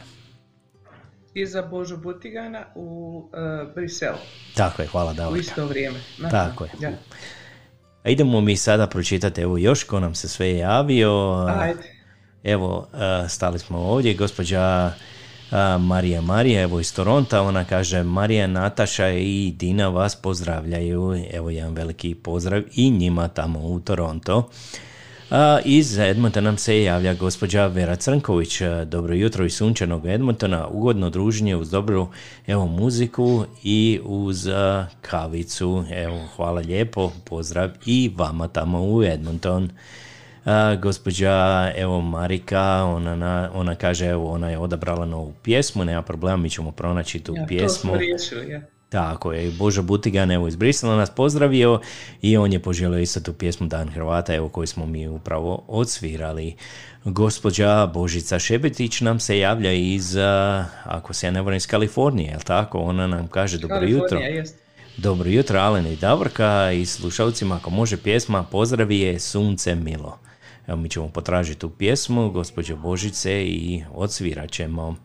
[1.33, 3.17] I za Božu Butigana u
[3.65, 4.17] uh, Briselu.
[4.55, 5.41] Tako je, hvala U Davorka.
[5.41, 5.99] isto vrijeme.
[6.19, 6.71] Aha, Tako je.
[6.81, 6.91] Ja.
[8.03, 11.45] A idemo mi sada pročitati, evo još ko nam se sve javio.
[11.59, 11.92] Ajde.
[12.43, 14.91] Evo, a, stali smo ovdje, gospođa
[15.51, 21.49] a, Marija Marija, evo iz Toronta, ona kaže Marija, Nataša i Dina vas pozdravljaju, evo
[21.49, 24.49] jedan veliki pozdrav i njima tamo u Toronto.
[25.31, 28.61] A, iz Edmontona nam se javlja gospođa Vera Crnković.
[28.85, 32.07] Dobro jutro iz sunčanog Edmontona, ugodno druženje uz dobru
[32.47, 34.47] evo, muziku i uz
[35.01, 35.83] kavicu.
[35.91, 39.69] Evo, hvala lijepo, pozdrav i vama tamo u Edmonton.
[40.45, 41.33] A, gospođa
[41.75, 46.49] evo Marika, ona, na- ona kaže evo ona je odabrala novu pjesmu, nema problema, mi
[46.49, 47.69] ćemo pronaći tu Ja, to pjesmu.
[47.81, 48.61] smo riješili, ja.
[48.89, 51.79] Tako je, Božo Butigan evo iz Brisela nas pozdravio
[52.21, 56.55] i on je poželio isto tu pjesmu Dan Hrvata, evo koju smo mi upravo odsvirali.
[57.05, 60.15] Gospođa Božica Šebetić nam se javlja iz,
[60.83, 62.79] ako se ja ne varam, iz Kalifornije, jel tako?
[62.79, 64.19] Ona nam kaže dobro jutro.
[64.19, 64.55] Jest.
[64.97, 70.17] Dobro jutro, Alen i Davorka i slušalcima, ako može pjesma, pozdravi je Sunce Milo.
[70.67, 74.95] Evo mi ćemo potražiti tu pjesmu, gospođo Božice i odsvirat ćemo.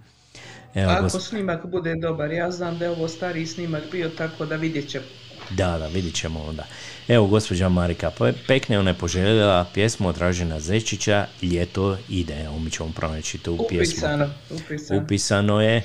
[0.74, 4.46] Evo, Ako gos- snimak bude dobar, ja znam da je ovo stariji snimak bio, tako
[4.46, 5.04] da vidjet ćemo.
[5.50, 6.64] Da, da, vidit ćemo onda.
[7.09, 12.40] Evo, gospođa Marika Pe- Pekne, ona je poželjela pjesmu od Dražena Zečića, Ljeto ide.
[12.44, 13.92] Evo, mi ćemo pronaći tu pjesmu.
[13.92, 15.02] Upisano, upisano.
[15.02, 15.82] Upisano je.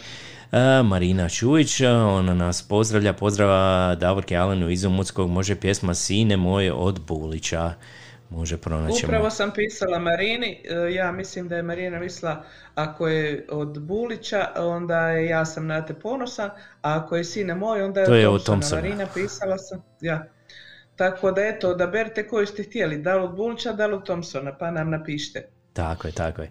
[0.83, 7.01] Marina Čujić, ona nas pozdravlja, pozdrava Davorke Alenu iz Umutskog, može pjesma Sine moje od
[7.07, 7.73] Bulića.
[8.33, 9.05] Može pronaći.
[9.05, 12.43] Upravo sam pisala Marini, e, ja mislim da je Marina mislila
[12.75, 17.55] ako je od Bulića, onda je ja sam na te ponosan, a ako je sine
[17.55, 18.81] moj, onda je To je od Thompsona.
[18.81, 18.81] Thompsona.
[18.81, 20.25] Marina pisala sam, ja.
[20.95, 24.57] Tako da eto, odaberite koju ste htjeli, da li od Bulića, da li od Thompsona,
[24.57, 25.47] pa nam napišite.
[25.73, 26.49] Tako je, tako je.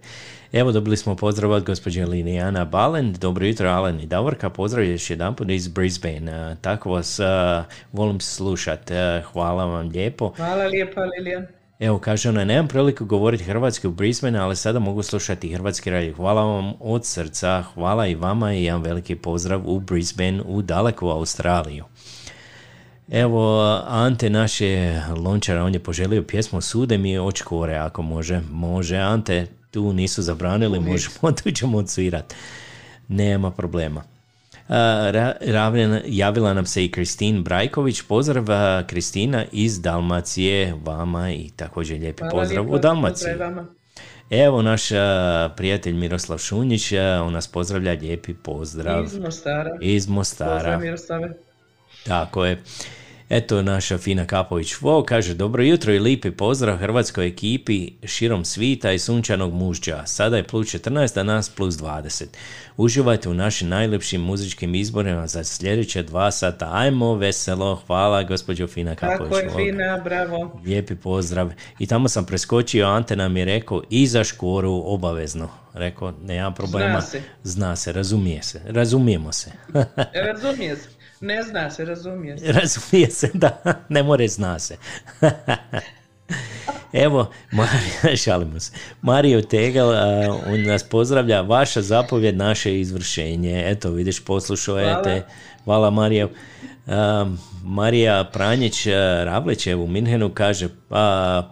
[0.53, 3.13] Evo dobili smo pozdrav od gospođe Linijana Balen.
[3.13, 4.51] Dobro jutro, Alen i Davorka.
[4.51, 6.33] Pozdrav još jedan put iz Brisbane.
[6.33, 8.91] A, Tako vas a, volim slušat.
[8.91, 10.33] A, Hvala vam lijepo.
[10.37, 11.47] Hvala lijepa Lilijan.
[11.83, 16.15] Evo, kaže ona, nemam priliku govoriti hrvatski u Brisbane, ali sada mogu slušati hrvatski radio.
[16.15, 21.09] Hvala vam od srca, hvala i vama i jedan veliki pozdrav u Brisbane, u daleku
[21.09, 21.85] Australiju.
[23.11, 28.41] Evo, Ante naše lončara, on je poželio pjesmu Sude mi očkore, ako može.
[28.51, 32.35] Može, Ante, tu nisu zabranili, možemo, tu ćemo odsvirat.
[33.09, 34.12] Nema problema.
[36.07, 38.03] Javila nam se i Kristin Brajković.
[38.03, 38.45] Pozdrav
[38.87, 43.33] Kristina iz Dalmacije, vama i također lijepi pozdrav u Dalmaciji.
[44.31, 44.89] Evo naš
[45.57, 46.93] prijatelj Miroslav Šunjić,
[47.23, 49.05] on nas pozdravlja, lijepi pozdrav.
[49.05, 49.79] Iz Mostara.
[49.81, 50.55] Iz Mostara.
[50.55, 51.33] Pozdrav Miroslave.
[52.07, 52.63] Tako je.
[53.35, 58.93] Eto, naša Fina Kapović Vo kaže dobro jutro i lipi pozdrav hrvatskoj ekipi širom svita
[58.93, 60.07] i sunčanog mužđa.
[60.07, 62.25] Sada je plus 14, a nas plus 20.
[62.77, 66.69] Uživajte u našim najlepšim muzičkim izborima za sljedeće dva sata.
[66.73, 67.83] Ajmo veselo.
[67.87, 70.61] Hvala gospođo Fina Kapović Tako je fina, bravo.
[70.65, 71.51] Lijepi pozdrav.
[71.79, 75.49] I tamo sam preskočio, Ante nam je rekao i za škoru obavezno.
[75.75, 77.01] Rekao, nema problema.
[77.01, 77.23] Zna se.
[77.43, 78.61] Zna se, razumije se.
[78.67, 79.51] Razumijemo se.
[80.33, 81.02] Razumije se.
[81.23, 82.53] Ne zna se, razumije se.
[82.53, 84.77] Razumije se, da, ne more zna se.
[86.93, 88.73] Evo, Marija, šalimo se.
[89.03, 93.63] Mario Tegal, a, on nas pozdravlja, vaša zapovjed, naše izvršenje.
[93.67, 95.23] Eto, vidiš, poslušao je te.
[95.65, 96.29] Hvala, Marija.
[96.87, 97.27] A,
[97.65, 101.43] Marija Pranjić a, Ravlićev u Minhenu kaže, a,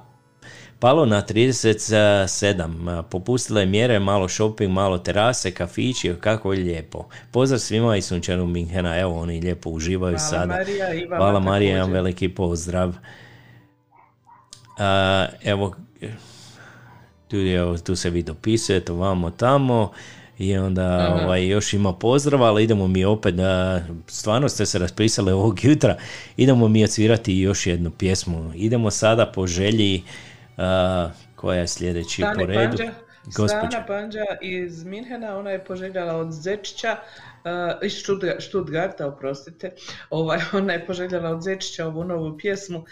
[0.81, 7.09] Palo na 37, a, popustile mjere, malo shopping, malo terase, kafići, kako je lijepo.
[7.31, 10.55] Pozdrav svima iz Sunčanog Minhena, evo oni lijepo uživaju Hvala, sada.
[10.55, 12.95] Marija, i vama Hvala Marija, jedan veliki pozdrav.
[14.79, 15.75] A, evo,
[17.29, 19.93] tu, je, tu se vi dopisujete, vamo tamo
[20.39, 25.33] i onda ovaj, još ima pozdrava, ali idemo mi opet, da, stvarno ste se raspisali
[25.33, 25.97] ovog jutra,
[26.37, 28.53] idemo mi odsvirati još jednu pjesmu.
[28.55, 30.03] Idemo sada po želji,
[31.37, 32.77] koja je sljedeći Stani po redu.
[32.77, 32.93] Panđa,
[33.25, 33.49] Gospođa.
[33.71, 37.51] Stana Panđa iz Minhena, ona je poželjela od Zečića, uh,
[37.83, 39.71] iz Štutga- Štutgarta, oprostite,
[40.11, 42.87] ovaj, ona je poželjela od Zečića ovu novu pjesmu, uh,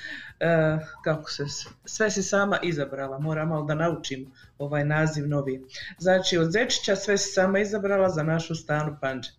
[1.04, 1.44] kako se,
[1.84, 5.66] sve si sama izabrala, moram malo da naučim ovaj naziv novi.
[5.98, 9.30] Znači od Zečića sve si sama izabrala za našu Stanu Panđa.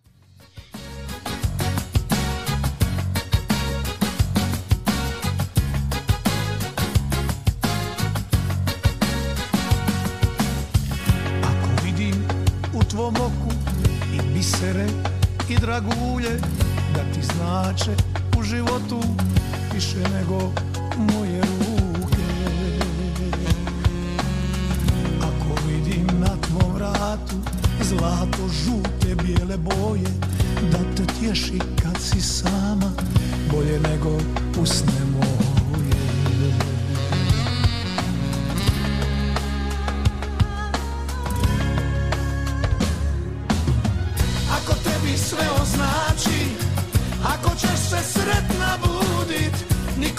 [15.60, 16.40] Dragulje
[16.94, 17.90] da ti znače
[18.38, 19.00] u životu
[19.74, 20.52] više nego
[20.96, 22.22] moje ruke.
[25.20, 27.36] Ako vidim na tvom vratu
[27.82, 30.10] zlato žute bijele boje
[30.72, 32.90] da te tješi kad si sama
[33.52, 34.10] bolje nego
[34.62, 35.09] usne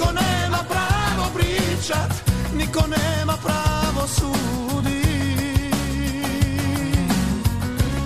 [0.02, 2.12] Niko nema pravo pričat
[2.58, 5.76] Niko nema pravo sudit.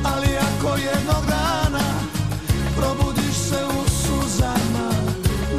[0.04, 1.84] Ali ako jednog dana
[2.78, 4.89] Probudiš se u suzama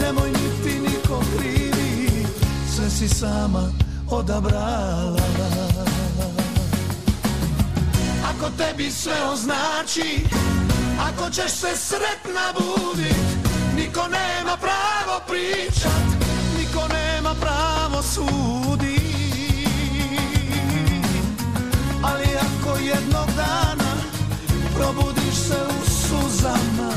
[0.01, 2.27] Nemoj niti niko krivi
[2.77, 3.73] Sve si sama
[4.11, 5.27] odabrala.
[8.25, 10.25] Ako tebi sve označi
[11.01, 13.17] Ako ćeš se sretna budit
[13.77, 16.16] Niko nema pravo pričat
[17.97, 19.07] pravo sudit
[22.03, 23.93] Ali ako jednog dana
[24.75, 26.91] Probudiš se u suzama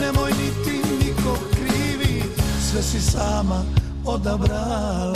[0.00, 2.22] Nemoj niti niko krivi
[2.70, 3.62] Sve si sama
[4.04, 5.14] odabrala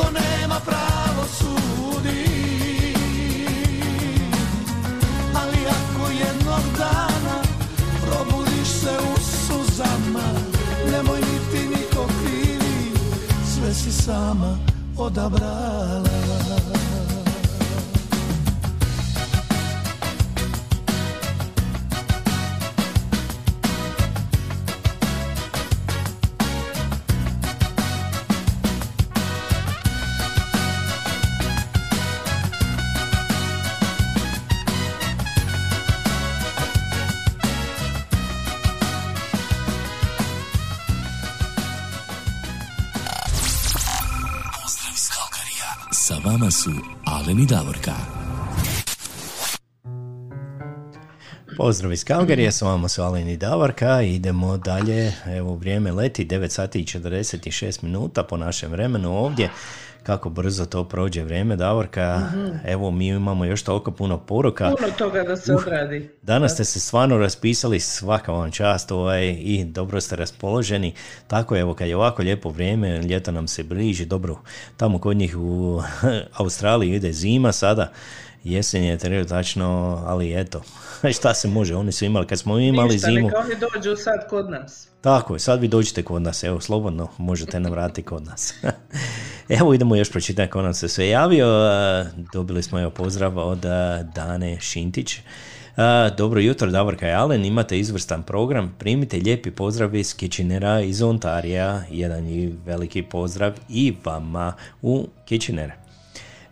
[0.00, 2.96] Niko nema pravo sudit
[5.34, 7.42] Ali ako jednog dana
[8.06, 10.26] Probudiš se u suzama
[10.92, 12.92] Nemoj niti niko krivi
[13.54, 14.58] Sve si sama
[14.96, 16.09] odabrala
[51.62, 56.48] Pozdrav iz Kalgarija, s vama su Alen i Davorka, idemo dalje, evo vrijeme leti, 9
[56.48, 59.50] sati i 46 minuta po našem vremenu ovdje,
[60.02, 62.22] kako brzo to prođe vrijeme Davorka,
[62.66, 64.74] evo mi imamo još toliko puno poruka.
[64.78, 66.10] Puno toga da se odradi.
[66.22, 70.94] Danas ste se stvarno raspisali, svaka vam čast ovaj, i dobro ste raspoloženi.
[71.26, 74.38] Tako evo, kad je ovako lijepo vrijeme, ljeto nam se bliži, dobro,
[74.76, 75.82] tamo kod njih u
[76.40, 77.92] Australiji ide zima sada,
[78.44, 80.62] jesen je trenutačno, ali eto,
[81.18, 84.28] šta se može, oni su imali, kad smo imali Ništa, zimu, neka oni dođu sad
[84.28, 84.88] kod nas.
[85.00, 88.54] tako je, sad vi dođete kod nas, evo, slobodno možete nam vratiti kod nas.
[89.58, 91.46] evo, idemo još pročitati ko nam se sve javio.
[92.32, 93.60] Dobili smo evo pozdrav od
[94.14, 95.18] Dane Šintić.
[96.16, 101.82] Dobro jutro, Davorka i Alen, imate izvrstan program, primite lijepi pozdrav iz Kitchenera iz Ontarija,
[101.90, 105.79] jedan i veliki pozdrav i vama u Kitchener.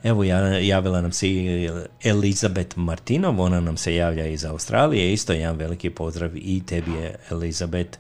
[0.03, 1.71] Evo, ja- javila nam se i
[2.05, 7.17] Elizabeth Martinov, ona nam se javlja iz Australije, isto jedan veliki pozdrav i tebi je
[7.31, 7.99] Elizabeth.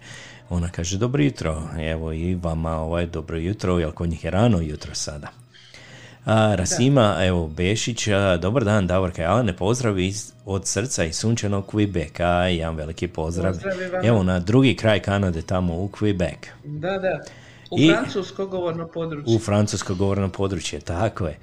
[0.50, 4.60] Ona kaže dobro jutro, evo i vama ovaj dobro jutro, jer kod njih je rano
[4.60, 5.28] jutro sada.
[6.24, 11.12] A, Rasima, evo Bešić, a, dobar dan Davorka i Alene, pozdrav iz, od srca i
[11.12, 13.52] sunčanog Quebeca, jedan veliki pozdrav.
[13.52, 14.04] Pozdrav.
[14.04, 16.36] Evo na drugi kraj Kanade, tamo u Quebec.
[16.64, 17.20] Da, da.
[17.70, 19.36] U I- francusko govorno područje.
[19.36, 21.38] U francusko govorno područje, tako je.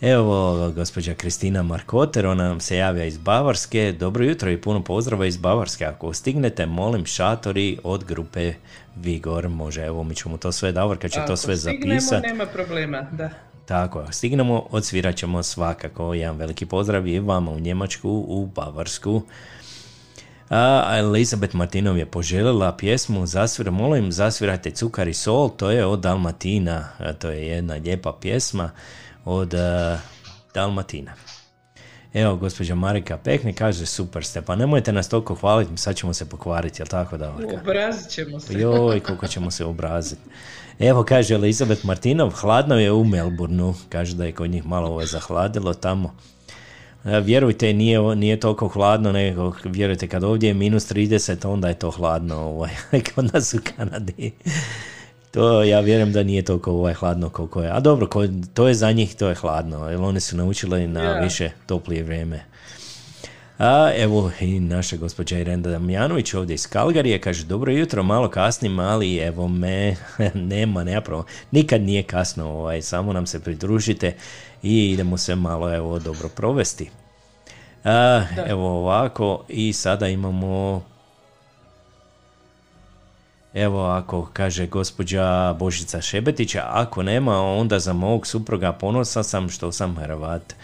[0.00, 3.92] Evo, gospođa Kristina Markoter, ona nam se javlja iz Bavarske.
[3.92, 5.84] Dobro jutro i puno pozdrava iz Bavarske.
[5.84, 8.52] Ako stignete, molim šatori od grupe
[8.96, 9.48] Vigor.
[9.48, 12.26] Može, evo, mi ćemo to sve, Davorka će to Ako sve stignemo, zapisati.
[12.26, 13.30] nema problema, da.
[13.66, 16.14] Tako, ako stignemo, odsvirat ćemo svakako.
[16.14, 19.22] Jedan veliki pozdrav i vama u Njemačku, u Bavarsku.
[20.50, 26.00] A Elizabeth Martinov je poželjela pjesmu Zasvira, molim, zasvirajte Cukar i sol, to je od
[26.00, 26.88] Dalmatina,
[27.18, 28.70] to je jedna lijepa pjesma
[29.28, 29.98] od a,
[30.54, 31.12] Dalmatina.
[32.14, 36.28] Evo, gospođa Marika Pekne kaže, super ste, pa nemojte nas toliko hvaliti, sad ćemo se
[36.28, 37.34] pokvariti, jel tako da?
[37.60, 38.60] Obrazit ćemo se.
[38.60, 40.22] Joj, koliko ćemo se obraziti.
[40.78, 43.74] Evo, kaže Elizabeth Martinov, hladno je u Melbourneu.
[43.88, 46.14] Kaže da je kod njih malo ovaj zahladilo tamo.
[47.04, 51.78] E, Vjerujte, nije, nije toliko hladno, nego vjerujte, kad ovdje je minus 30, onda je
[51.78, 52.70] to hladno ovaj,
[53.14, 54.32] kod nas u Kanadi.
[55.30, 57.70] To ja vjerujem da nije toliko ovaj hladno koliko je.
[57.70, 58.22] A dobro, ko-
[58.54, 61.20] to je za njih, to je hladno, jer oni su naučili na Ja.
[61.20, 62.40] više toplije vrijeme.
[63.58, 68.78] A evo i naša gospođa Irenda Damjanović ovdje iz Kalgarije kaže dobro jutro, malo kasnim,
[68.78, 69.96] ali evo me,
[70.34, 74.14] nema, nema pravo, nikad nije kasno, ovaj, samo nam se pridružite
[74.62, 76.90] i idemo se malo evo dobro provesti.
[77.84, 80.82] A, evo ovako i sada imamo
[83.54, 89.72] Evo ako kaže gospođa Božica Šebetića, ako nema onda za mog supruga ponosan sam što
[89.72, 90.54] sam Hrvat.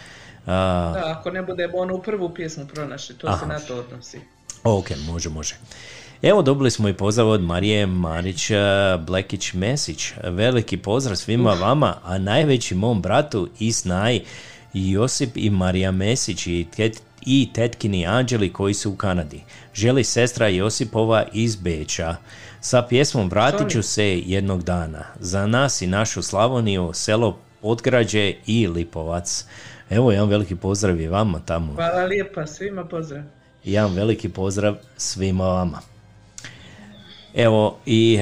[0.47, 3.47] A, Da, ako ne budemo onu prvu pjesmu pronašli, to se Aha.
[3.47, 4.21] na to odnosi.
[4.65, 5.57] Ok, može, može.
[6.23, 8.57] Evo dobili smo i pozdrav od Marije Marić eh,
[9.07, 10.13] Blekić Mesić.
[10.23, 14.21] Veliki pozdrav svima vama, a najveći mom bratu i snaj
[14.75, 19.43] Josip i Marija Mesić i, tet, i tetkini Anđeli koji su u Kanadi.
[19.75, 22.17] Želi sestra Josipova iz Beča.
[22.65, 25.05] Sa pjesmom Vratit ću se jednog dana.
[25.21, 29.45] Za nas i našu Slavoniju, selo Podgrađe i Lipovac.
[29.91, 31.75] Evo jedan veliki pozdrav i vama tamo.
[31.75, 33.23] Hvala lijepa, svima pozdrav.
[33.65, 35.81] Jedan veliki pozdrav svima vama.
[37.35, 38.21] Evo i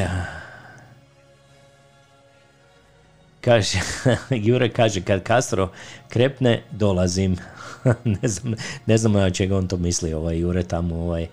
[3.40, 3.78] kaže,
[4.46, 5.72] Jure kaže kad Castro
[6.08, 7.36] krepne dolazim.
[8.22, 8.54] ne znam,
[8.86, 11.26] ne znam na čega on to misli, ovaj Jure tamo ovaj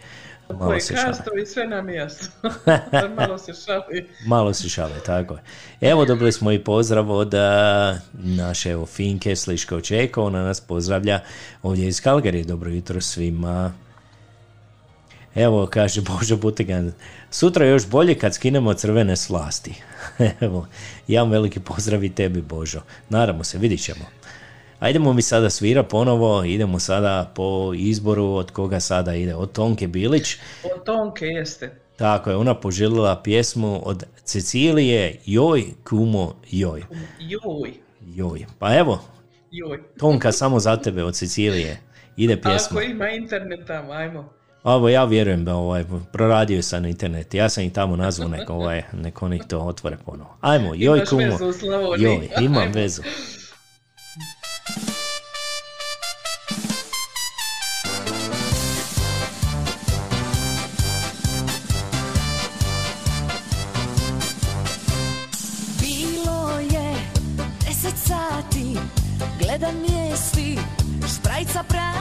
[0.49, 0.93] malo Koji se
[1.41, 2.39] i sve nam je jasno.
[3.17, 4.09] Malo se šali.
[4.25, 5.41] Malo se šale, tako je.
[5.81, 7.33] Evo dobili smo i pozdrav od
[8.13, 11.19] naše evo, Finke Sliško Čeko, ona nas pozdravlja
[11.63, 12.43] ovdje iz Kalgarije.
[12.43, 13.73] Dobro jutro svima.
[15.35, 16.93] Evo, kaže Božo Butigan,
[17.31, 19.73] sutra je još bolje kad skinemo crvene slasti.
[20.41, 20.67] Evo,
[21.07, 22.81] jedan veliki pozdrav i tebi Božo.
[23.09, 24.05] Naravno se, vidit ćemo.
[24.79, 29.87] Ajdemo mi sada svira ponovo, idemo sada po izboru od koga sada ide, od Tonke
[29.87, 30.35] Bilić.
[30.75, 31.79] Od Tonke jeste.
[31.95, 36.83] Tako je, ona poželjela pjesmu od Cecilije Joj, kumo, joj.
[37.19, 37.73] Joj,
[38.15, 38.45] Joj.
[38.59, 38.99] Pa evo,
[39.51, 39.79] joj.
[39.99, 41.79] Tonka samo za tebe od Cecilije.
[42.17, 42.79] Ide pjesma.
[42.79, 44.29] Ako ima internet tamo, ajmo.
[44.63, 47.33] Ovo ja vjerujem da ovaj, proradio sam internet.
[47.33, 50.37] Ja sam ih tamo nazvao neko, ovaj, neko oni to otvore ponovo.
[50.41, 51.21] Ajmo, joj Imaš kumo.
[51.21, 51.95] vezu u.
[51.97, 53.01] Joj, imam vezu.
[69.59, 70.57] Gledam vijesti,
[71.07, 71.98] šprajca prati,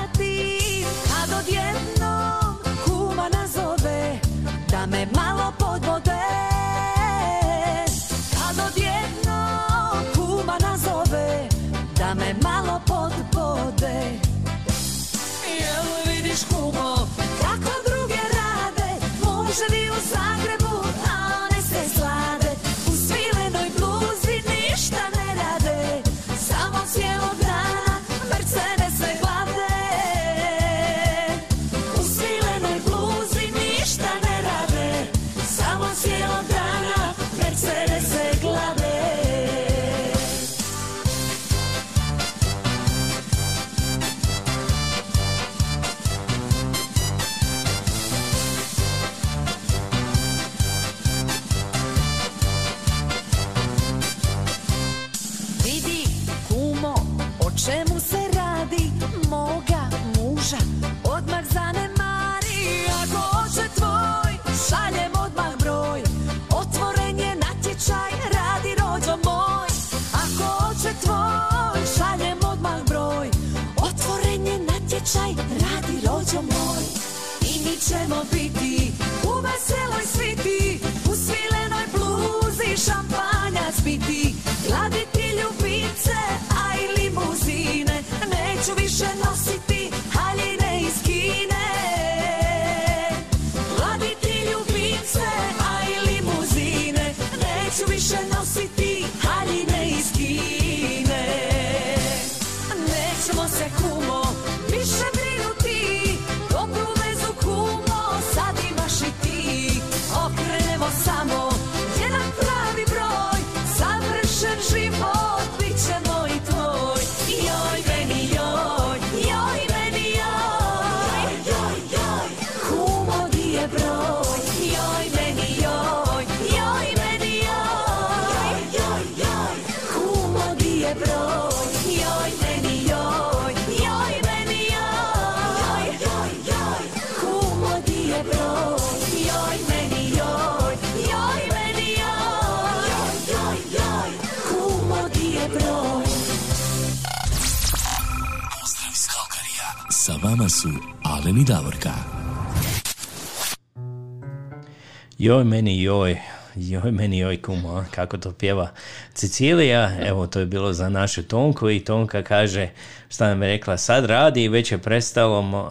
[155.29, 156.21] Joj meni joj,
[156.55, 158.71] joj meni joj kumo, kako to pjeva
[159.15, 162.69] Cecilija, evo to je bilo za našu Tonku i Tonka kaže
[163.09, 165.71] šta nam je rekla, sad radi i već je prestalo,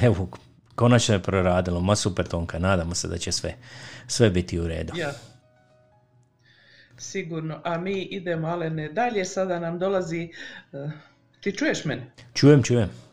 [0.00, 0.28] evo
[0.74, 3.54] konačno je proradilo, ma super Tonka, nadamo se da će sve,
[4.06, 4.92] sve biti u redu.
[4.96, 5.12] Ja.
[6.98, 7.60] Sigurno.
[7.64, 9.24] A mi idemo, Alene, dalje.
[9.24, 10.28] Sada nam dolazi...
[10.72, 10.90] eh,
[11.40, 12.10] ti čuješ mene?
[12.34, 13.03] Čujem, čujem.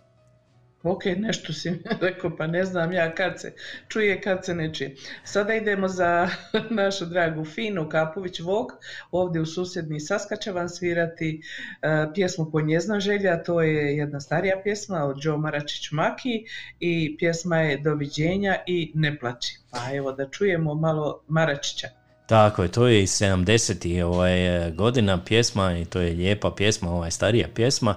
[0.84, 1.72] Ok, nešto si
[2.02, 3.54] rekao, pa ne znam ja kad se
[3.88, 4.96] čuje, kad se ne čuje.
[5.24, 6.30] Sada idemo za
[6.70, 8.72] našu dragu Finu Kapović Vog,
[9.12, 11.42] ovdje u susjedni Saskačevan svirati
[11.82, 16.46] eh, pjesmu Po njezna želja, to je jedna starija pjesma od Joe Maračić Maki
[16.80, 19.60] i pjesma je Doviđenja i Ne plaći.
[19.72, 22.01] Pa evo da čujemo malo Maračića.
[22.32, 24.04] Tako je, to je iz 70.
[24.04, 27.96] Ovaj, e, godina pjesma i to je lijepa pjesma, ovaj, starija pjesma.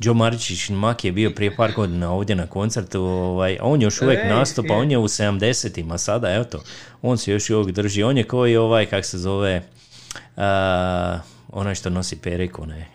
[0.00, 4.20] Joe Maričić Mak je bio prije par godina ovdje na koncertu, ovaj, on još uvijek
[4.24, 4.80] Ej, nastupa, je.
[4.80, 6.62] on je u 70-ima sada, evo to,
[7.02, 9.62] on se još uvijek drži, on je koji ovaj, kak se zove,
[10.36, 11.18] a,
[11.52, 12.93] onaj što nosi periku, ne.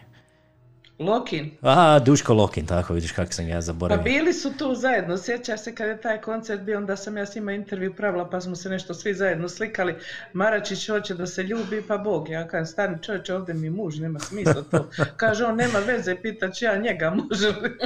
[1.00, 1.52] Lokin.
[1.62, 4.04] A, Duško Lokin, tako vidiš kako sam ja Pa zaboravio.
[4.04, 7.36] bili su tu zajedno, sjećaš se kad je taj koncert bio, onda sam ja s
[7.36, 9.96] njima intervju pravila pa smo se nešto svi zajedno slikali.
[10.34, 14.20] Maračić hoće da se ljubi, pa Bog, ja kažem, stani čovječe, ovdje mi muž, nema
[14.20, 14.90] smisla to.
[15.18, 17.78] Kaže, on nema veze, pita ću ja njega, može li?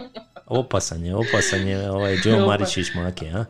[0.46, 2.46] Opasan je, opasan je ovaj Joe.
[2.46, 3.46] Maričić Maki, a?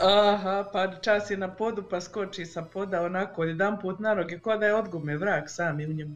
[0.00, 4.38] Aha, pa čas je na podu, pa skoči sa poda onako jedan put na noge,
[4.38, 6.14] ko da je odgume vrak sami u njemu.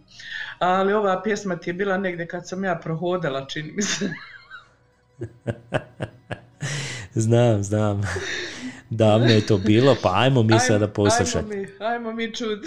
[0.58, 4.10] Ali ova pjesma ti je bila negdje kad sam ja prohodala, čini mi se.
[7.14, 8.02] Znam, znam.
[8.90, 11.38] Davno je to bilo, pa ajmo mi sada poslušati.
[11.38, 12.66] Ajmo mi, ajmo mi čut.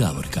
[0.00, 0.40] Davorka.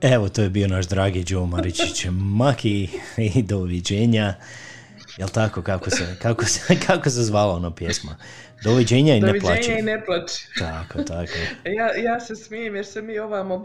[0.00, 2.88] Evo, to je bio naš dragi Joe Maričić Maki
[3.34, 4.34] i doviđenja.
[5.16, 8.16] Jel tako, kako se, kako se, kako se zvala ono pjesma?
[8.64, 9.46] Doviđenja i ne plaći.
[9.46, 10.46] Doviđenja i ne plaći.
[10.58, 11.32] Tako, tako.
[11.78, 13.62] Ja, ja se smijem jer se mi ovamo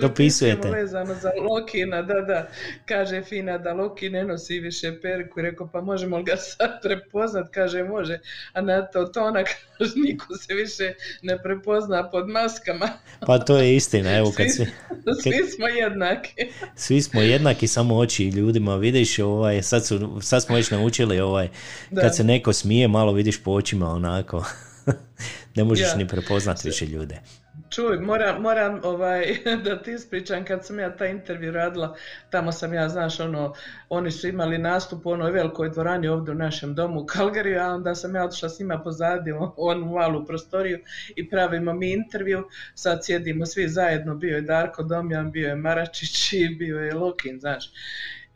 [0.00, 0.70] Dopisujete.
[0.70, 2.48] vezano za Lokina, da, da.
[2.84, 5.40] Kaže Fina da Loki ne nosi više perku.
[5.40, 7.48] Rekao, pa možemo li ga sad prepoznat?
[7.50, 8.18] Kaže, može.
[8.52, 10.92] A na to tona kaže, niko se više
[11.22, 12.88] ne prepozna pod maskama.
[13.20, 14.66] Pa to je istina, evo kad Svi,
[15.22, 16.32] svi, svi smo jednaki.
[16.74, 21.48] svi smo jednaki, samo oči ljudima, vidiš, ovaj, sad, su, sad smo već naučili, ovaj,
[21.90, 22.00] Da.
[22.00, 24.44] kad se neko smije, malo vidiš po očima, onako,
[25.56, 25.96] ne možeš Ja.
[25.96, 27.20] ni prepoznat više ljude.
[27.70, 31.96] Čuj, moram, moram ovaj, da ti ispričam kad sam ja taj intervju radila,
[32.30, 33.54] tamo sam ja, znaš, ono,
[33.88, 37.74] oni su imali nastup u onoj velikoj dvorani ovdje u našem domu u Kalgariju, a
[37.74, 40.78] onda sam ja otišla s njima pozadi u onu malu prostoriju
[41.16, 46.32] i pravimo mi intervju, sad sjedimo svi zajedno, bio je Darko Domjan, bio je Maračić
[46.32, 47.70] i bio je Lokin, znaš.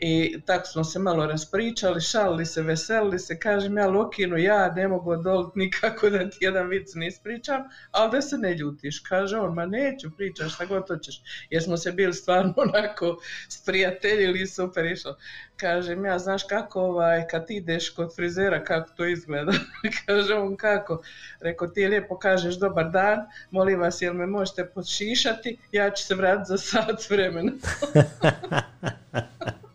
[0.00, 4.88] I tako smo se malo raspričali, šalili se, veselili se, kažem ja Lokinu, ja ne
[4.88, 9.00] mogu odoliti nikako da ti jedan vic ne ispričam, ali da se ne ljutiš.
[9.00, 11.22] Kaže on, ma neću pričati šta god hoćeš.
[11.50, 13.18] Jer smo se bili stvarno onako
[13.48, 15.16] sprijateljili i super išlo.
[15.56, 19.52] Kažem ja, znaš kako ovaj, kad ti ideš kod frizera, kako to izgleda?
[20.06, 21.02] Kaže on, kako?
[21.40, 23.18] Rekao, ti lijepo kažeš dobar dan,
[23.50, 25.58] molim vas, jel me možete podšišati?
[25.72, 27.52] Ja ću se vratiti za sat vremena.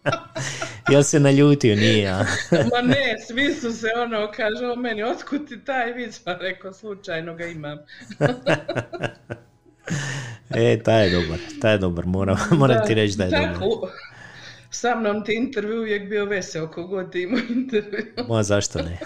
[0.90, 2.26] Jel se naljutio, nije, a?
[2.52, 6.20] Ma ne, svi su se ono, kaže on meni, otkud ti taj vic?
[6.20, 7.78] Pa rekao, slučajno ga imam.
[10.56, 13.90] E, taj je dobar, taj je dobar, moram, moram ti reći da je tako, dobar.
[14.70, 18.06] Sa mnom ti intervju uvijek bio veseo, kogod ti imao intervju.
[18.28, 18.98] Ma zašto ne?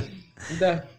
[0.60, 0.93] da.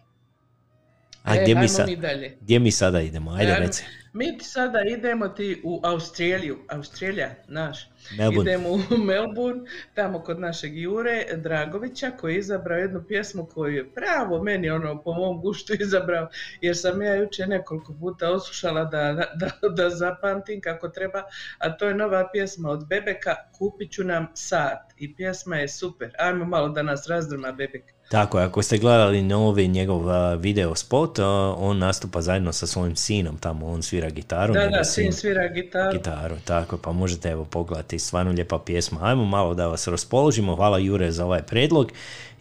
[1.26, 2.36] A E, gdje mi, ajmo sad, mi dalje.
[2.40, 3.30] gdje mi sada idemo?
[3.30, 3.66] Ajde Ajmo.
[3.66, 3.84] reci.
[4.12, 7.88] Mi sada idemo ti u Australiju, Australija, naš.
[8.18, 8.50] Melbourne.
[8.52, 9.60] Idemo u Melbourne,
[9.94, 15.02] tamo kod našeg Jure Dragovića koji je izabrao jednu pjesmu koju je pravo meni ono
[15.02, 16.28] po mom guštu izabrao
[16.60, 21.22] jer sam ja jučer nekoliko puta oslušala da, da, da zapamtim kako treba,
[21.58, 26.10] a to je nova pjesma od Bebeka Kupit ću nam sat i pjesma je super.
[26.18, 27.95] Ajmo malo da nas razdrma Bebek.
[28.08, 30.02] Tako je, ako ste gledali novi njegov
[30.38, 31.18] video spot,
[31.56, 34.54] on nastupa zajedno sa svojim sinom, tamo on svira gitaru.
[34.54, 35.98] Da, da, sin svira gitaru.
[35.98, 38.98] gitaru, tako, pa možete evo pogledati, stvarno lijepa pjesma.
[39.02, 41.92] Ajmo malo da vas raspoložimo, hvala Jure za ovaj predlog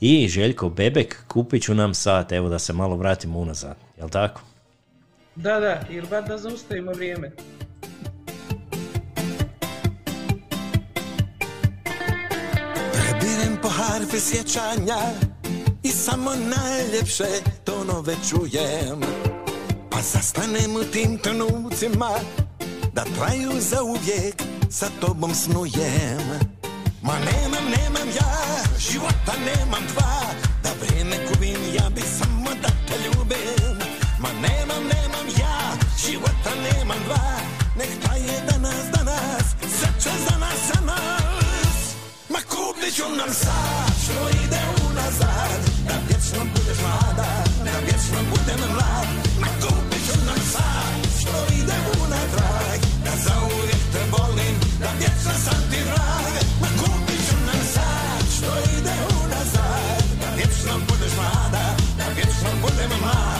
[0.02, 4.42] i Željko Bebek, kupit ću nam sat, evo da se malo vratimo unazad, jel tako?
[5.36, 7.32] Da, da, ili bar da zaustavimo vrijeme.
[12.94, 14.96] Prebirem po harfi sjećanja
[15.86, 19.00] i samo najljepše tonove čujem.
[19.90, 22.10] Pa zastanem u tim trenucima
[22.94, 26.26] da traju za uvijek sa tobom snujem.
[27.02, 30.22] Ma nemam, nemam ja, života nemam dva,
[30.64, 33.78] da vrijeme gubim, ja bi samo da te ljubim.
[34.20, 35.58] Ma nemam, nemam ja,
[36.08, 37.40] života nemam dva,
[37.78, 41.96] nek traje danas, danas, sreće za nas, za nas.
[42.30, 47.30] Ma kupit ću nam sad, što ide unazad, da vječno budeš mlada,
[47.66, 49.08] da vječno budem mlad.
[49.42, 55.62] Ma kupit ću nam sad, što ide unatrag, da zauvijek te volim, da vječno sam
[55.70, 56.34] ti vrag.
[56.62, 61.66] Ma kupit ću nam sad, što ide unazad, da vječno budeš mlada,
[61.98, 63.35] da vječno budem mlad.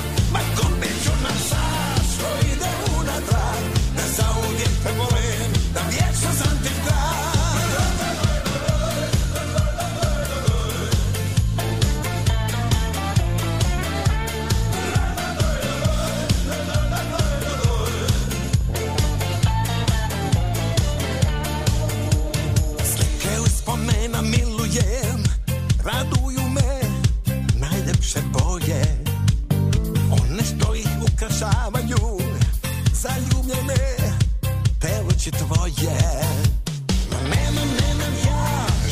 [35.26, 35.98] Oči tvoje.
[37.10, 38.46] Ma nemam, nemam ja,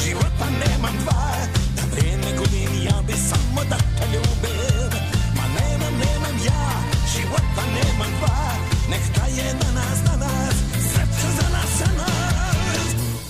[0.04, 1.30] života nemam dva,
[1.76, 4.90] da vrijeme gubim, ja bi samo da te ljubim.
[5.38, 6.66] Ma nemam, nemam ja,
[7.14, 8.38] života nemam dva,
[8.90, 10.56] nek traje danas, danas,
[10.90, 12.88] sreće za nas, za nas.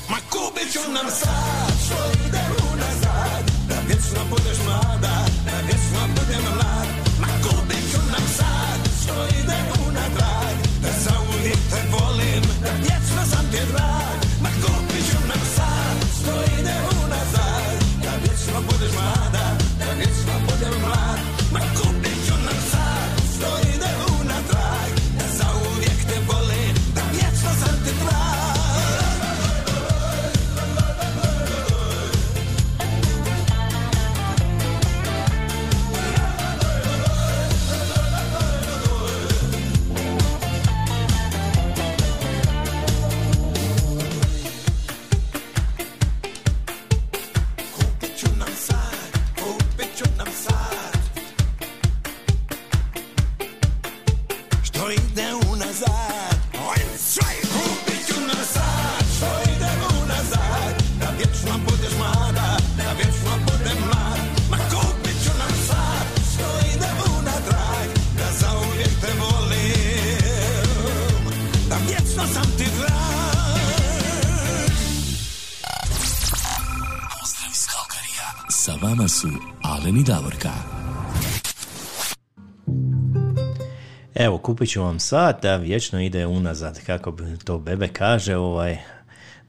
[0.09, 6.43] Ma kupit ću nam sad, što ide unazad, da vječno budeš mlada, da vječno budem
[6.55, 6.87] mlad.
[7.21, 9.52] Ma kupit ću nam sad, što ide
[13.53, 14.02] vječno
[84.53, 88.77] kupit ću vam sat da vječno ide unazad, kako bi to bebe kaže, ovaj,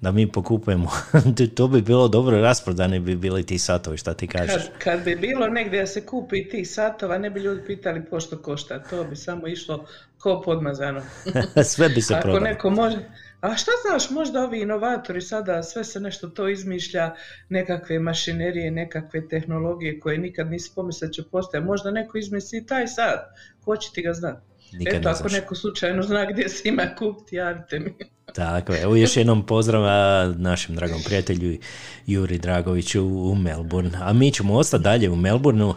[0.01, 0.91] da mi pokupujemo.
[1.57, 4.63] to bi bilo dobro, rasprodani bi bili ti satovi, šta ti kažeš?
[4.63, 8.39] Kad, kad bi bilo negdje da se kupi tih satova, ne bi ljudi pitali pošto
[8.39, 8.83] košta.
[8.83, 9.87] To bi samo išlo
[10.19, 11.03] ko podmazano.
[11.73, 12.45] Sve bi se Ako prodalo.
[12.45, 12.99] neko može...
[13.41, 17.15] A šta znaš, možda ovi inovatori sada sve se nešto to izmišlja,
[17.49, 21.67] nekakve mašinerije, nekakve tehnologije koje nikad nisi pomislio da će postojati.
[21.67, 23.35] Možda neko izmisli taj sad,
[23.65, 24.54] ko će ti ga znati?
[24.79, 27.95] Nikad Eto, ne ako neko slučajno zna gdje se ima kupiti, javite mi.
[28.35, 28.83] Tako je.
[28.83, 31.59] Evo još jednom pozdrava našem dragom prijatelju
[32.07, 33.99] Juri Dragoviću u Melbourne.
[34.03, 35.75] A mi ćemo ostati dalje u Melbourneu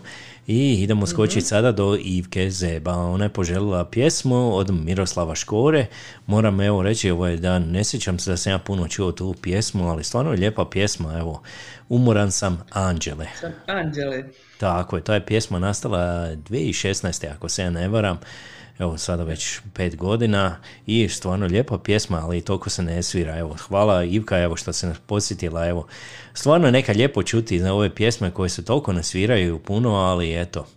[0.48, 2.94] i idemo skočiti sada do Ivke Zeba.
[2.94, 5.86] Ona je poželjela pjesmu od Miroslava Škore.
[6.26, 9.36] Moram evo reći, ovo je dan, ne sjećam se da sam ja puno čuo tu
[9.42, 11.20] pjesmu, ali stvarno je lijepa pjesma.
[11.20, 11.42] Evo,
[11.90, 13.28] umoran sam Anđele.
[13.40, 14.24] Sam Anđele.
[14.58, 17.28] Tako je, ta je pjesma nastala 2016.
[17.36, 18.20] ako se ja ne varam.
[18.80, 23.38] Evo sada već pet godina i stvarno lijepa pjesma, ali toliko se ne svira.
[23.38, 25.68] Evo, hvala Ivka evo što se nas posjetila.
[25.68, 25.88] Evo,
[26.34, 30.68] stvarno neka lijepo čuti za ove pjesme koje se toliko ne sviraju puno, ali eto,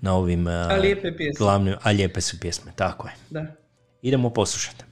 [0.00, 1.38] na ovim a, A lijepe pjesme.
[1.38, 3.14] glavnim, a lijepe su pjesme, tako je.
[3.30, 3.46] Da.
[4.02, 4.84] Idemo poslušati.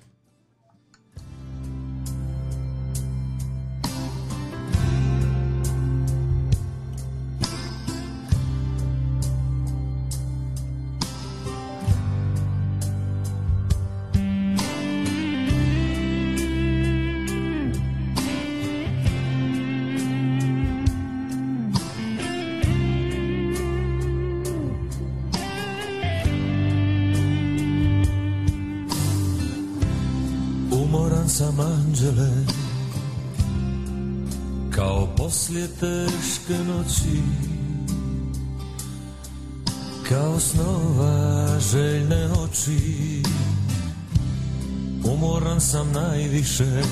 [45.60, 46.82] Sam najviše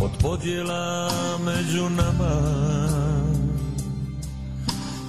[0.00, 1.10] Od podjela
[1.44, 2.68] među nama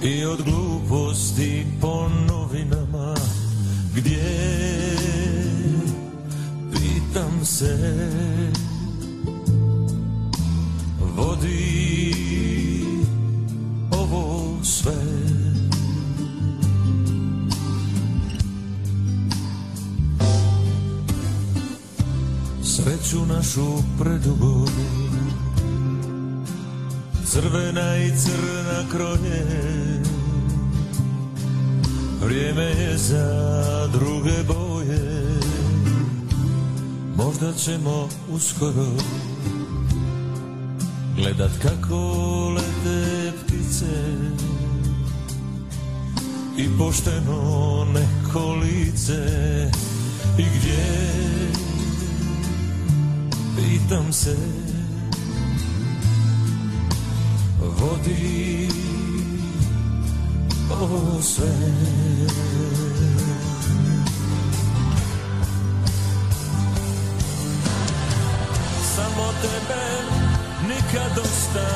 [0.02, 3.14] I od gluposti po novinama.
[3.96, 4.96] Gdje?
[6.72, 7.76] Pitam se.
[11.16, 12.14] Vodi
[13.90, 15.39] ovo sve
[23.40, 24.66] našu predugo
[27.24, 29.42] Crvena i crna kronje.
[32.24, 35.24] Vrijeme je za druge boje.
[37.16, 38.86] Možda ćemo uskoro
[41.16, 41.96] Gledat kako
[42.48, 44.16] lete ptice.
[46.58, 49.22] I pošteno neko lice.
[50.38, 51.20] I gdje
[53.56, 54.36] Pitam se
[57.60, 58.68] Vodi
[60.80, 61.46] Ovo sve?
[68.94, 69.84] Samo tebe
[70.68, 71.68] nikad dosta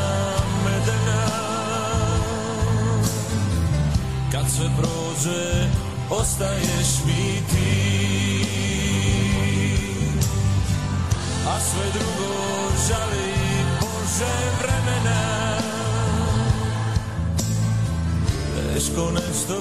[0.64, 1.26] medena
[4.32, 5.68] Kad sve prođe
[6.10, 8.84] ostaješ mi ti
[11.55, 12.34] A sve drugo
[12.88, 13.30] žali
[13.80, 15.20] Bože vremena.
[18.74, 19.57] Teško nešto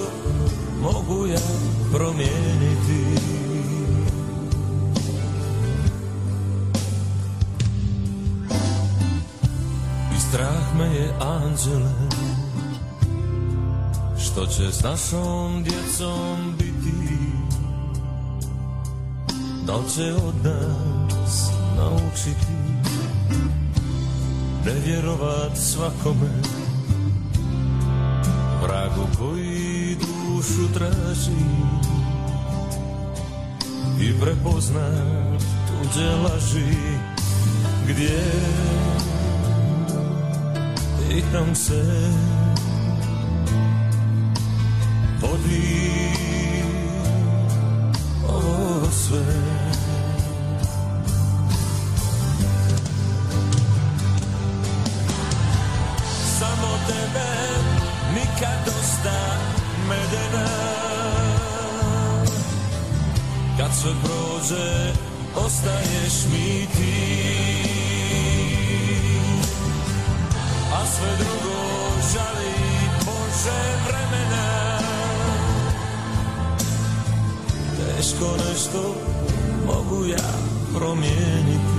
[0.82, 1.40] mogu ja
[1.92, 3.04] promijeniti.
[10.16, 11.92] I strah me je anđele
[14.18, 16.94] Što će s našom djecom biti.
[19.66, 21.03] Da li će od nas
[21.94, 22.52] naučiti
[24.64, 26.30] Ne vjerovat svakome.
[28.62, 31.44] Vragu koji dušu traži
[34.00, 36.76] I prepoznat tuđe laži.
[37.88, 38.20] Gdje
[41.08, 42.10] Pitam se
[45.20, 45.93] Vodi
[64.48, 64.92] prođe
[65.36, 66.94] ostaješ mi ti.
[70.72, 71.60] A sve drugo
[72.12, 72.54] žali
[73.04, 74.78] Bože vremena.
[77.76, 78.94] Teško nešto
[79.66, 80.32] mogu ja
[80.74, 81.73] promijeniti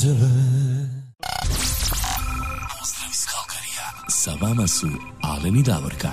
[0.00, 0.28] anđele
[2.78, 4.08] Pozdrav iz Kalkarija.
[4.08, 4.86] Sa vama su
[5.22, 6.08] Alen i Davorka.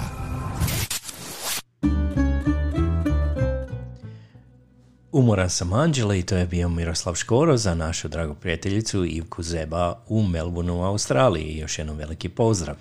[5.12, 10.00] Umoran sam Anđela i to je bio Miroslav Škoro za našu dragu prijateljicu Ivku Zeba
[10.08, 11.58] u Melbourneu u Australiji.
[11.58, 12.76] Još jednom veliki pozdrav.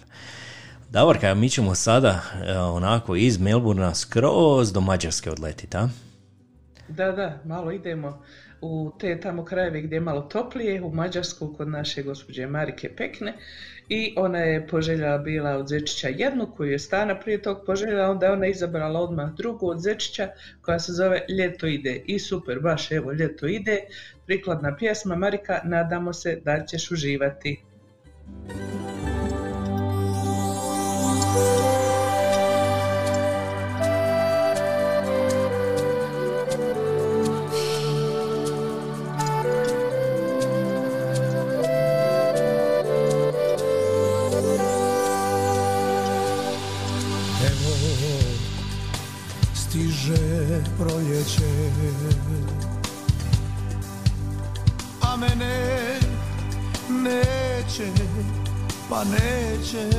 [0.90, 5.88] Davorka, mi ćemo sada e, onako iz Melbourna skroz do Mađarske odletiti, a?
[6.88, 8.22] Da, da, malo idemo
[8.60, 13.32] u te tamo krajeve gdje je malo toplije, u Mađarsku kod naše gospođe Marike Pekne.
[13.88, 18.26] I ona je poželjala bila od Zečića jednu koju je stana prije tog poželjela, onda
[18.26, 20.28] je ona izabrala odmah drugu od Zečića
[20.60, 22.02] koja se zove Ljeto ide.
[22.06, 23.80] I super, baš evo Ljeto ide,
[24.26, 25.16] prikladna pjesma.
[25.16, 27.62] Marika, nadamo se da ćeš uživati.
[55.20, 56.00] Mene
[56.88, 57.90] neće,
[58.90, 59.90] pa neće.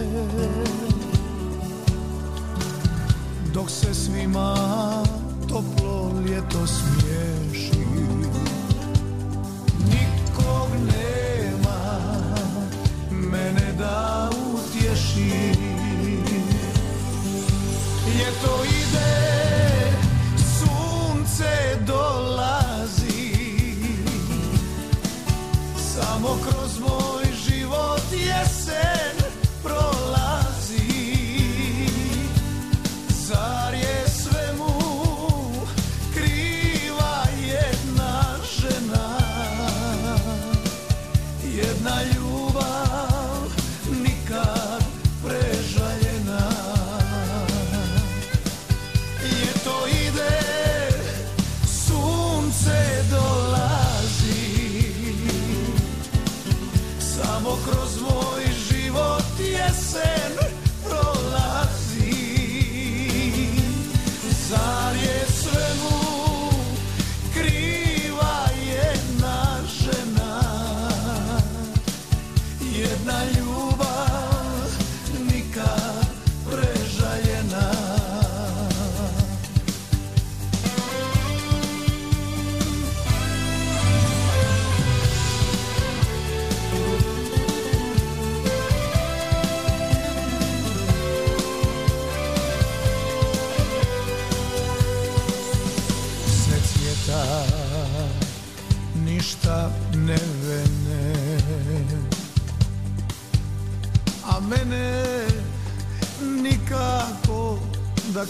[3.53, 4.56] Dok se svima
[5.49, 7.77] toplo ljeto smiješi
[9.85, 11.99] Nikog nema
[13.11, 15.53] mene da utješi.
[18.07, 18.76] Ljeto ide,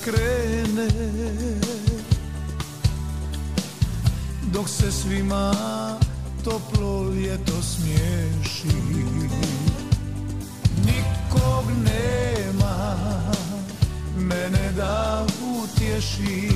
[0.03, 0.87] krene.
[4.53, 5.53] Dok se svima
[6.43, 8.77] toplo ljeto smiješi.
[10.85, 12.97] Nikog nema
[14.17, 15.25] mene da
[15.63, 16.47] utješi.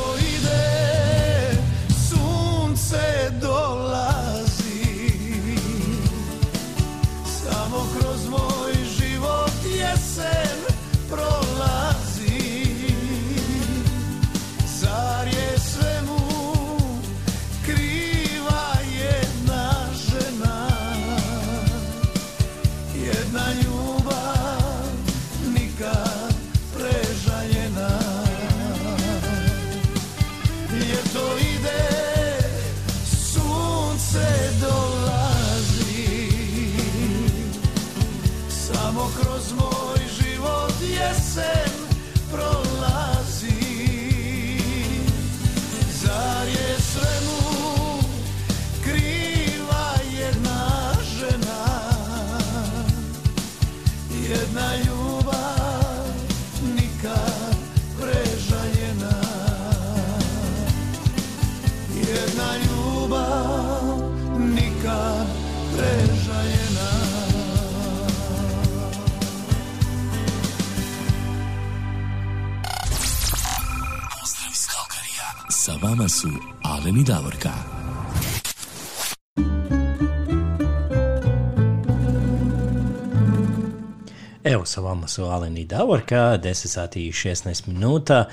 [0.00, 0.69] Kroz
[75.90, 76.28] vama su
[76.62, 77.50] Alen i Davorka.
[84.44, 88.28] Evo sa vama su Alen i Davorka, 10 sati i 16 minuta.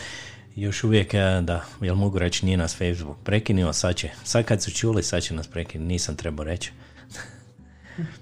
[0.56, 4.64] Još uvijek, e, da, jel mogu reći, nije nas Facebook prekinuo, sad će, sad kad
[4.64, 6.72] su čuli, sad će nas prekinuti, nisam trebao reći.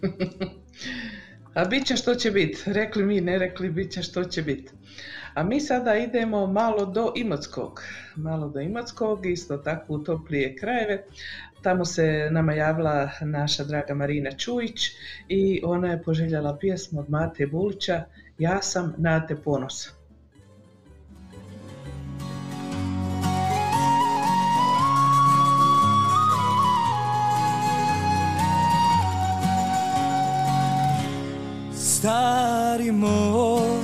[1.56, 2.64] A bit će što će biti.
[2.66, 4.72] Rekli mi, ne rekli, bit će što će biti.
[5.34, 7.84] A mi sada idemo malo do Imotskog.
[8.16, 11.04] Malo do Imotskog, isto tako u toplije krajeve.
[11.62, 14.92] Tamo se nama javila naša draga Marina Čujić
[15.28, 18.04] i ona je poželjela pjesmu od Mate Bulića
[18.38, 19.95] Ja sam na te ponosa.
[32.06, 33.82] Stari moj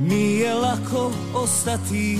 [0.00, 2.18] Nije lako ostati.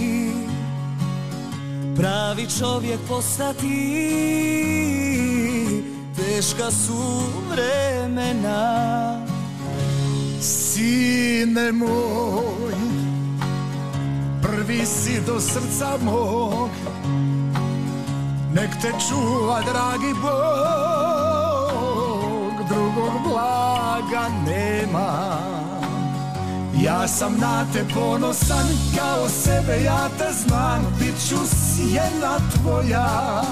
[1.97, 3.67] Pravi čovjek postati
[6.17, 9.27] Teška su vremena.
[10.41, 12.75] Sine moj,
[14.43, 16.71] prvi si do srca mog,
[18.55, 21.40] nek te čuva dragi Bog,
[22.71, 25.39] drugog blaga nema.
[26.83, 28.67] Ja sam na te ponosan,
[28.97, 33.43] kao sebe ja te znam, bit ću sjena tvoja.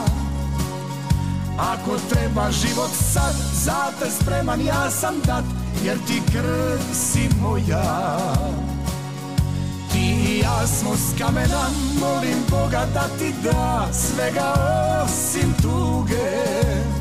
[1.58, 5.44] Ako treba život sad, za te spreman ja sam dat,
[5.84, 8.18] jer ti krv si moja.
[9.92, 11.66] Ti i ja smo s kamena,
[12.00, 14.54] molim Boga da ti da svega
[15.04, 16.97] osim tuge.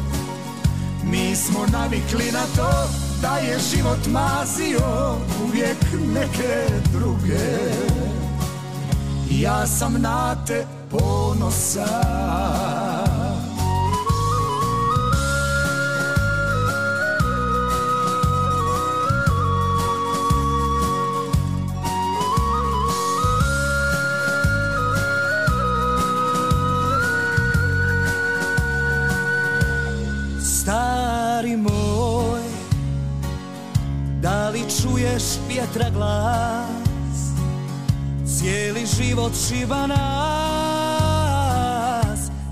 [1.12, 2.90] Mi smo navikli na to
[3.22, 5.78] da je život mazio uvijek
[6.14, 7.48] neke druge.
[9.30, 11.88] Ja sam na te ponosan.
[31.48, 32.41] Stari moj
[34.22, 37.32] Da li čuješ vjetra glas?
[38.38, 39.98] Cijeli život šiba nas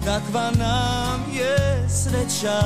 [0.05, 2.61] Kakva nam je sreća.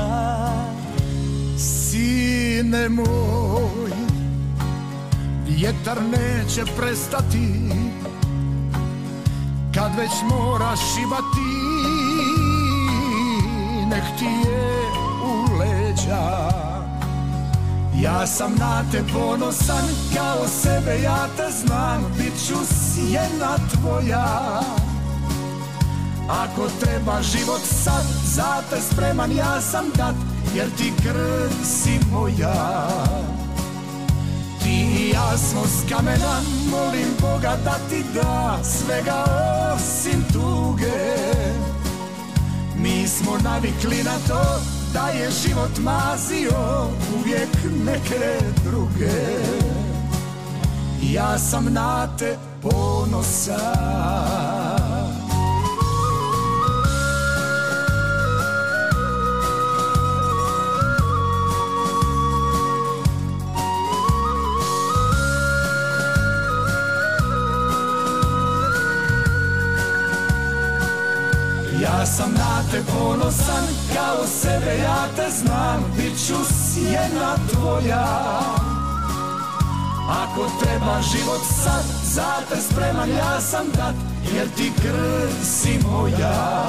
[1.58, 3.92] Sine moj,
[5.48, 7.72] vjetar neće prestati.
[9.76, 11.52] Kad već moraš šibati,
[13.90, 14.79] nek ti je
[18.02, 24.62] Ja sam na te ponosan, kao sebe ja te znam Bit ću sjena tvoja.
[26.30, 30.16] Ako treba život sad, za te spreman ja sam dat
[30.56, 32.88] Jer ti krv si moja.
[34.64, 36.42] Ti i ja smo s kamena,
[36.72, 39.26] molim Boga da ti da Svega
[39.76, 41.20] osim tuge.
[42.76, 46.88] Mi smo navikli na to da je život mazio
[47.20, 47.50] uvijek
[47.86, 49.40] neke druge.
[51.02, 54.10] Ja sam na te ponosan
[72.10, 73.69] sam na te ponosan
[74.10, 78.08] Kao sebe ja te znam Bit ću sjena tvoja.
[80.10, 83.96] Ako treba život sad Za te spreman ja sam dat
[84.36, 86.66] Jer ti krv si moja.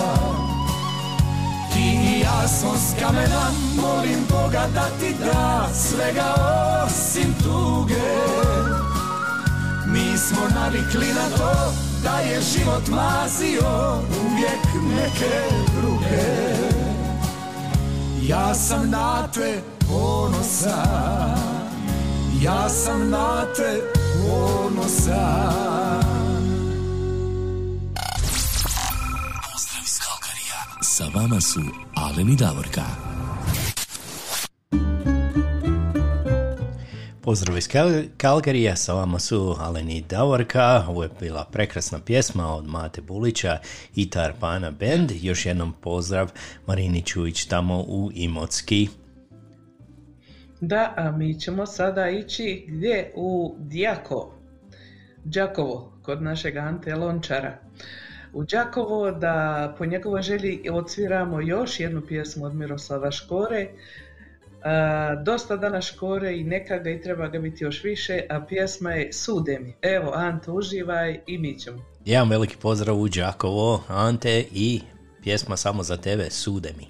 [1.72, 6.34] Ti i ja smo s kamena Molim Boga da ti da Svega
[6.84, 8.16] osim tuge.
[9.86, 11.72] Mi smo navikli na to
[12.02, 14.64] Da je život mazio Uvijek
[14.96, 15.42] neke
[15.80, 16.69] druge
[18.30, 21.34] Ja sam na te ponosan
[22.40, 23.82] ja sam na te
[24.22, 26.04] ponosan
[29.52, 30.60] Pozdrav iz Kalkarija.
[30.82, 31.60] Sa vama su
[31.94, 33.09] Alen i Davorka.
[37.30, 40.84] Pozdrav iz Kal- Kalgarija, sa vama su Alen i Davorka.
[40.88, 43.58] Ovo je bila prekrasna pjesma od Mate Bulića
[43.94, 45.12] i Tarpana Band.
[45.20, 46.30] Još jednom pozdrav
[46.66, 48.88] Marini Čujić tamo u Imotski.
[50.60, 53.12] Da, a mi ćemo sada ići gdje?
[53.16, 54.34] U Djako,
[55.24, 57.58] Đakovo, kod našeg Ante Lončara.
[58.32, 63.68] U Đakovo da po njegovoj želji odsviramo još jednu pjesmu od Miroslava Škore.
[64.64, 68.90] A, dosta dana Škore i neka ga i treba ga biti još više, a pjesma
[68.90, 69.74] je Sude mi.
[69.82, 71.84] Evo, Ante, uživaj i mi ćemo.
[72.04, 74.80] Jedan veliki pozdrav u Đakovo, Ante i
[75.22, 76.86] pjesma samo za tebe, Sude mi.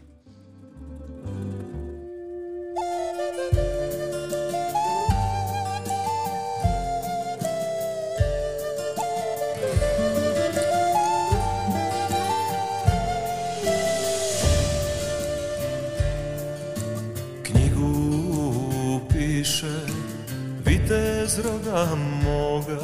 [21.30, 21.94] Vitez roga
[22.24, 22.78] moga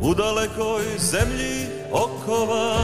[0.00, 2.76] U dalekoj zemlji okova.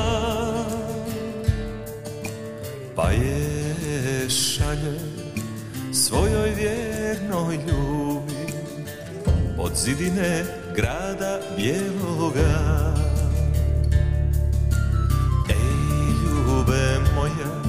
[2.96, 4.98] Pa je šalje
[5.92, 8.52] svojoj vjernoj ljubi
[9.58, 10.44] Od zidine
[10.76, 12.94] grada bijeloga.
[15.50, 17.62] Ej ljube moja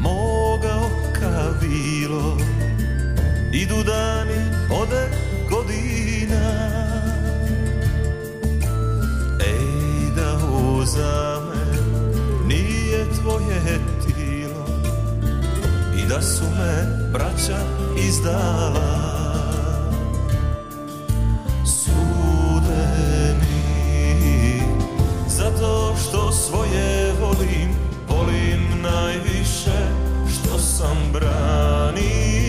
[0.00, 2.36] moga oka vilo
[3.52, 4.40] Idu dani,
[4.70, 5.25] ode
[10.86, 11.66] uza me.
[12.46, 14.66] Nije tvoje tilo
[15.98, 17.58] I da su me braća
[18.08, 19.06] izdala.
[25.28, 27.68] Zato što svoje volim
[28.08, 29.78] volim najviše
[30.32, 32.45] što sam branio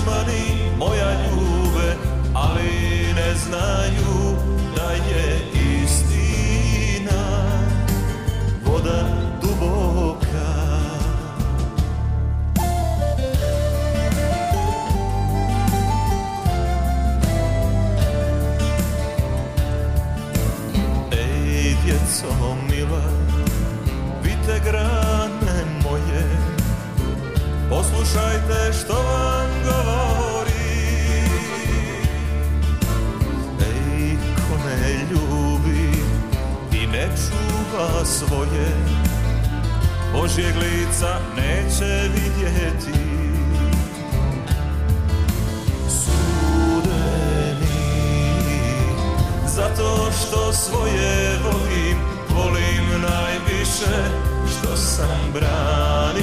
[0.00, 1.94] dušmani moja ljube
[2.34, 4.36] ali ne znaju
[4.76, 5.38] da je
[5.82, 7.22] istina.
[8.64, 9.02] Voda
[9.42, 10.20] duboka.
[21.12, 23.02] Ej, djeco mila,
[24.64, 25.09] grane moje,
[27.70, 30.50] poslušajte što vam govori.
[33.60, 34.16] Ej,
[34.48, 35.92] ko ne ljubi
[36.72, 38.68] i ne čuva svoje,
[40.12, 43.00] Božjeg lica neće vidjeti.
[45.88, 47.80] Sude mi,
[49.46, 51.98] zato što svoje volim,
[52.30, 53.96] volim najviše
[54.46, 56.20] što sam branio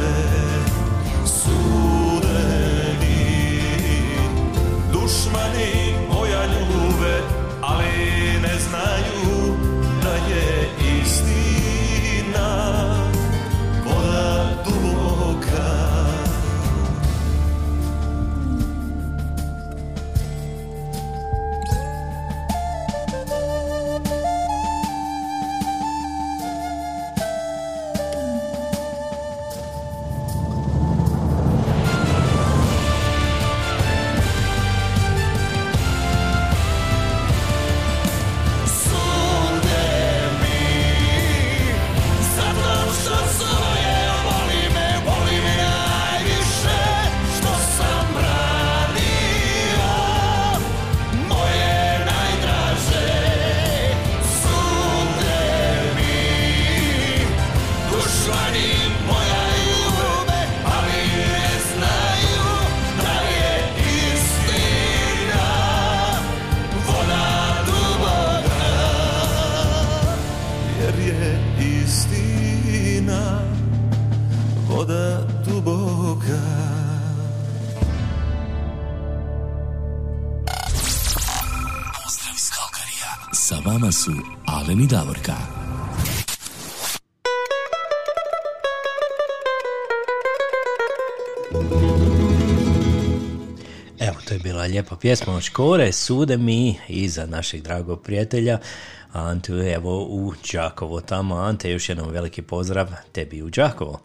[0.00, 0.39] good.
[95.00, 98.58] Pjesma od Škore, Sude mi i za našeg dragog prijatelja
[99.12, 101.36] Antu, evo u Đakovo tamo.
[101.36, 104.00] Ante, još jednom veliki pozdrav tebi u Đakovo.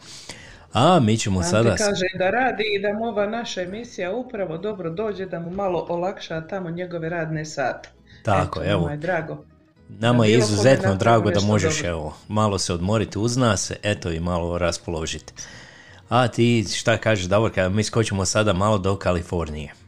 [0.73, 1.75] A mi ćemo Ante sada...
[1.75, 5.85] kaže da radi i da mu ova naša emisija upravo dobro dođe da mu malo
[5.89, 7.89] olakša tamo njegove radne sate.
[8.23, 8.81] Tako, Eto, evo.
[8.81, 9.45] nama je drago.
[9.89, 11.89] Nama je izuzetno drago da možeš dobro.
[11.89, 15.33] evo, malo se odmoriti uz nas, eto i malo raspoložiti.
[16.09, 19.84] A ti šta kažeš, Davorka, mi skočimo sada malo do Kalifornije.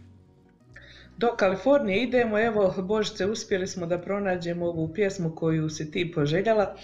[1.18, 6.76] Do Kalifornije idemo, evo Božice, uspjeli smo da pronađemo ovu pjesmu koju si ti poželjala,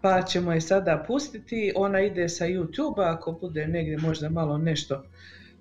[0.00, 1.72] pa ćemo je sada pustiti.
[1.76, 5.04] Ona ide sa YouTube-a, ako bude negdje možda malo nešto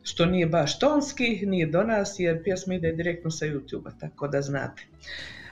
[0.03, 4.41] što nije baš tonski, nije do nas, jer pjesma ide direktno sa YouTube-a, tako da
[4.41, 4.83] znate.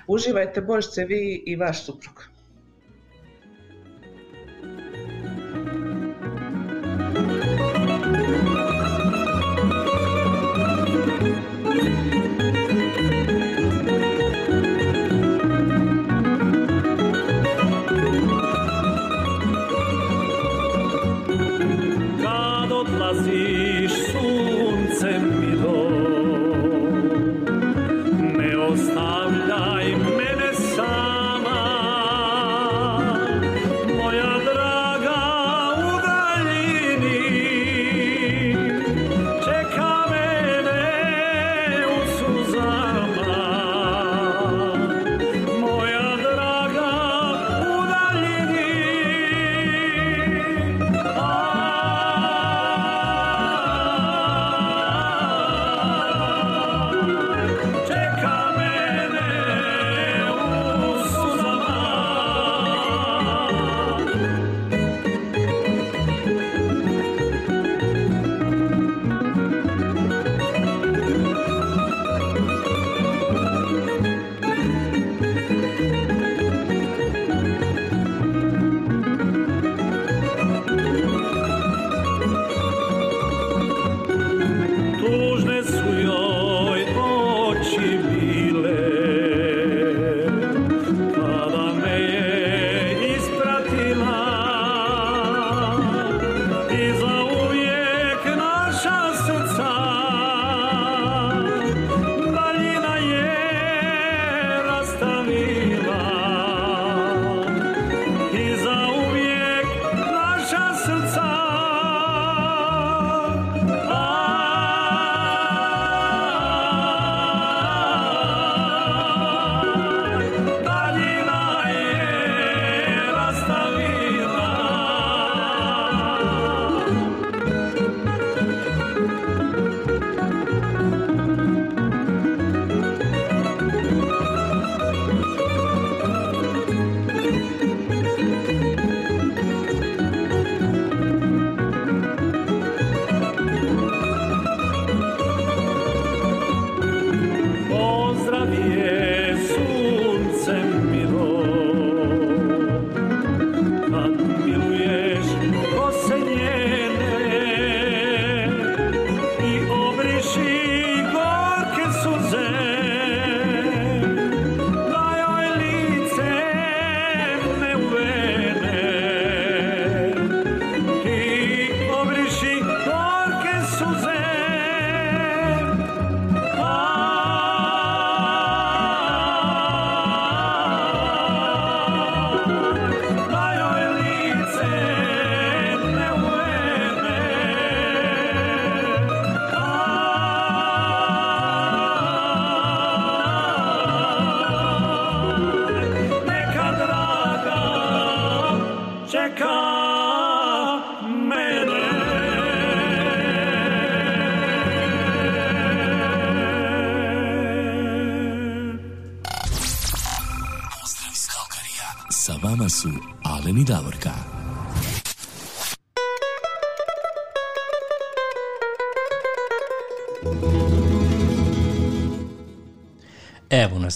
[0.08, 2.31] Uživajte Božice vi i vaš suprug.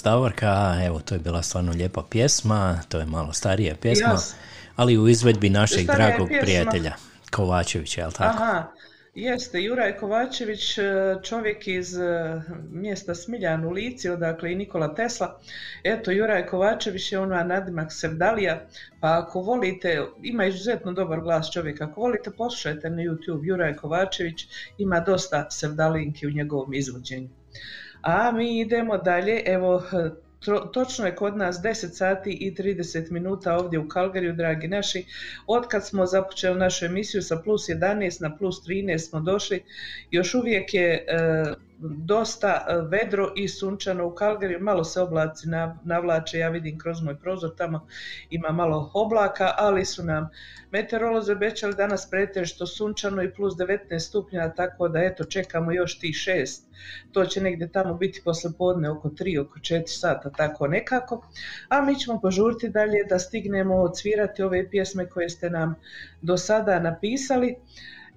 [0.06, 4.36] Davorka, evo to je bila stvarno lijepa pjesma, to je malo starija pjesma, Jas.
[4.76, 6.46] ali u izvedbi našeg Starija dragog pjesma.
[6.46, 6.94] prijatelja
[7.32, 8.44] Kovačevića, jel tako?
[8.44, 8.64] Aha,
[9.16, 10.84] Jeste, Juraj Kovačević, e,
[11.24, 12.42] čovjek iz e,
[12.72, 15.40] mjesta Smiljan u Lici, odakle i Nikola Tesla.
[15.84, 18.68] Eto, Juraj Kovačević je ona nadimak Sevdalija,
[19.00, 24.48] pa ako volite, ima izuzetno dobar glas čovjek, ako volite poslušajte na YouTube Juraj Kovačević,
[24.78, 27.30] ima dosta Sevdalinki u njegovom izvođenju.
[28.06, 29.84] A mi idemo dalje, evo
[30.74, 35.06] točno je kod nas 10 sati i 30 minuta ovdje u Kalgariju, dragi naši.
[35.48, 39.64] Otkad smo započeli našu emisiju sa plus 11 na plus 13 smo došli,
[40.12, 45.48] još uvijek je e, dosta e, vedro i sunčano u Kalgariju, malo se oblaci
[45.84, 47.88] navlače, ja vidim kroz moj prozor, tamo
[48.30, 50.30] ima malo oblaka, ali su nam
[50.72, 56.14] meteorolozi obećali danas pretežito sunčano i plus 19 stupnja, tako da eto čekamo još ti
[56.14, 56.68] šest.
[57.12, 61.28] To će negdje tamo biti posle podne oko 3, oko 4 sata, tako nekako.
[61.70, 65.76] A mi ćemo požuriti dalje da stignemo odsvirati ove pjesme koje ste nam
[66.22, 67.56] do sada napisali.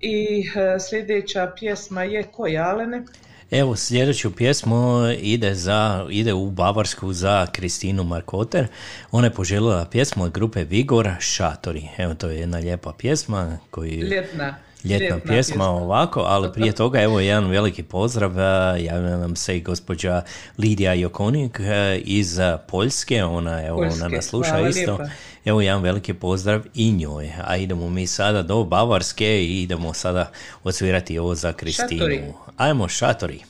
[0.00, 3.02] I e, sljedeća pjesma je koja, Alene?
[3.50, 8.66] Evo, sljedeću pjesmu ide, za, ide u Bavarsku za Kristinu Markoter.
[9.10, 11.88] Ona je poželjela pjesmu od grupe Vigor Šatori.
[11.98, 13.58] Evo, to je jedna lijepa pjesma.
[13.70, 14.00] Koji...
[14.00, 14.54] Ljetna.
[14.88, 18.36] Ljetna, pjesma, ovako, ali prije toga evo jedan veliki pozdrav,
[18.78, 20.22] javlja nam se i gospođa
[20.58, 22.38] Lidija Jokonik e, iz
[22.68, 24.98] Poljske, ona, evo, ona nas sluša isto.
[25.44, 27.32] Evo jedan veliki pozdrav i njoj.
[27.44, 30.30] A idemo mi sada do Bavarske i idemo sada
[30.64, 32.00] odsvirati ovo za Kristinu.
[32.00, 32.22] Šatori.
[32.56, 33.40] Ajmo šatori.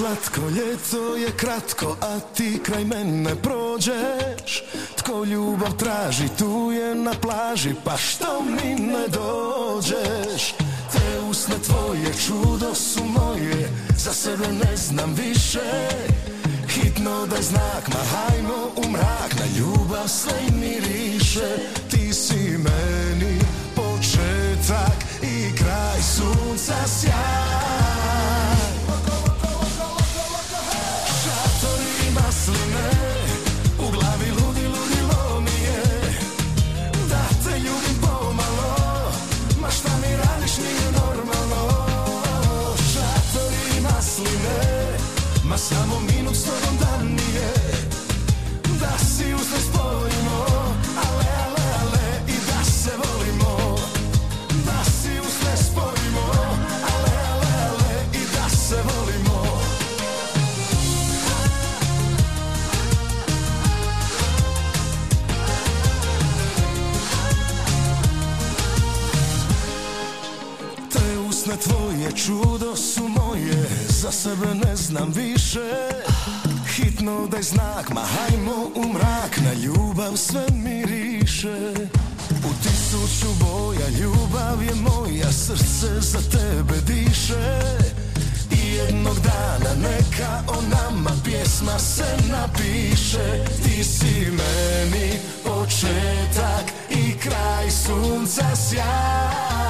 [0.00, 4.64] Slatko ljeto je kratko, a ti kraj mene prođeš.
[4.96, 10.54] Tko ljubav traži, tu je na plaži, pa što mi ne dođeš?
[10.92, 15.88] Te usne tvoje, čudo su moje, za sebe ne znam više.
[16.68, 21.56] Hitno daj znak, ma hajmo u mrak, na ljubav sve miriše.
[21.90, 23.38] Ti si meni
[23.74, 28.39] početak i kraj sunca sjaj
[72.26, 75.70] čudo su moje Za sebe ne znam više.
[76.74, 81.72] Hitno daj znak, ma hajmo u mrak Na ljubav sve miriše.
[82.30, 87.60] U tisuću boja ljubav je moja Srce za tebe diše.
[88.50, 93.44] I jednog dana neka o nama pjesma se napiše.
[93.64, 95.12] Ti si meni
[95.44, 99.69] početak i kraj sunca sjaj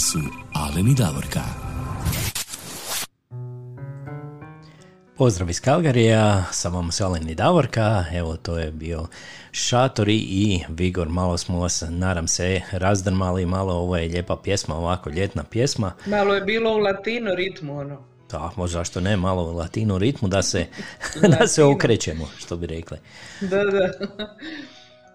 [0.00, 0.18] Su
[0.54, 1.40] Alen i Davorka.
[5.16, 9.06] Pozdrav iz Kalgarija, sa vama su Alen i Davorka, evo to je bio
[9.52, 15.10] Šatori i Vigor, malo smo vas, nadam se, razdrmali, malo ovo je lijepa pjesma, ovako
[15.10, 15.92] ljetna pjesma.
[16.06, 18.04] Malo je bilo u latino ritmu, ono.
[18.30, 20.66] Da, možda što ne, malo u latinu ritmu da se,
[21.38, 22.98] da se okrećemo, što bi rekli.
[23.40, 23.90] Da, da.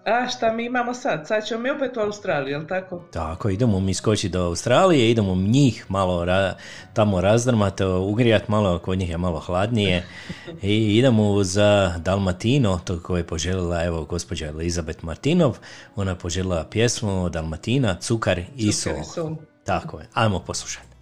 [0.04, 1.26] A šta mi imamo sad?
[1.26, 3.02] Sad ćemo mi opet u Australiju, jel tako?
[3.10, 6.54] Tako, idemo mi skočiti do Australije, idemo njih malo ra,
[6.92, 10.06] tamo razdrmati, ugrijati malo, kod njih je malo hladnije
[10.62, 15.58] i idemo za Dalmatino, to koje je poželjela evo gospođa Elizabeth Martinov,
[15.96, 18.92] ona je poželjela pjesmu Dalmatina, Cukar i sol.
[18.92, 19.36] Cukar i sol.
[19.64, 20.94] Tako je, ajmo poslušati.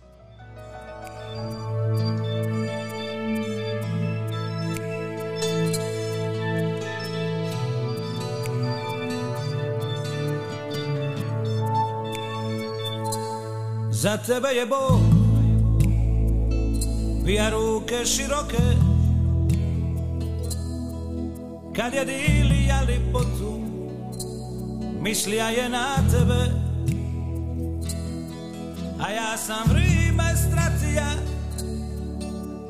[14.02, 15.00] Za tebe je Bog.
[17.24, 18.62] Vija ruke široke.
[21.76, 23.60] Kad je dilija lipotu
[25.00, 26.42] Mislija je na tebe.
[29.00, 31.10] A ja sam vrime stratija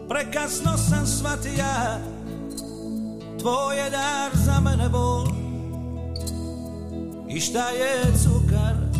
[0.09, 1.99] Prekasno sam shvatija
[3.41, 5.27] Tvoj je dar za mene bol.
[7.29, 8.92] I šta je cukar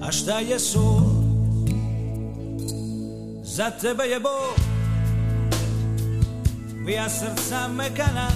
[0.00, 1.00] a šta je sol
[3.42, 4.56] Za tebe je Bog.
[6.86, 8.28] Vija srca mekana.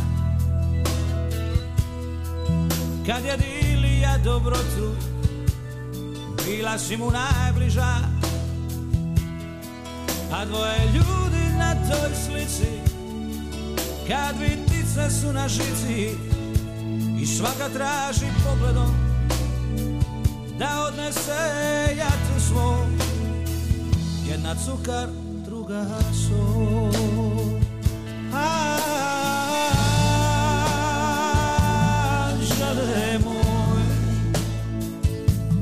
[3.06, 4.94] Kad je dilija dobrotu
[6.46, 7.94] Bila si mu najbliža.
[10.32, 12.70] A dvoje ljudi na toj slici
[14.08, 16.16] Kad vitice su na žici
[17.20, 19.13] I svaka traži pogledom
[20.58, 21.32] da odnese
[21.98, 22.86] jatu svoj
[24.28, 25.08] Jedna cukar,
[25.44, 26.92] druga sol.
[32.32, 33.82] Anđele moj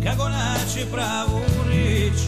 [0.04, 1.40] Kako naći pravu
[1.70, 2.20] rič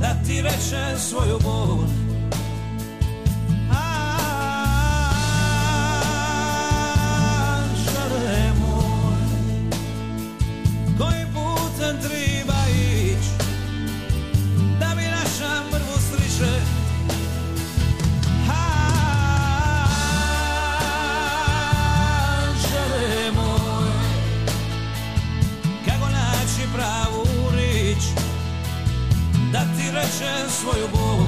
[0.00, 2.03] Da ti rečem svoju bol
[30.18, 31.26] ti rečem svoju bol.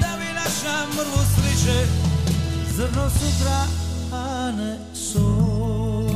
[0.00, 1.20] Da naša mrvu
[2.76, 3.66] Zrno sutra,
[4.12, 6.10] a ne sol.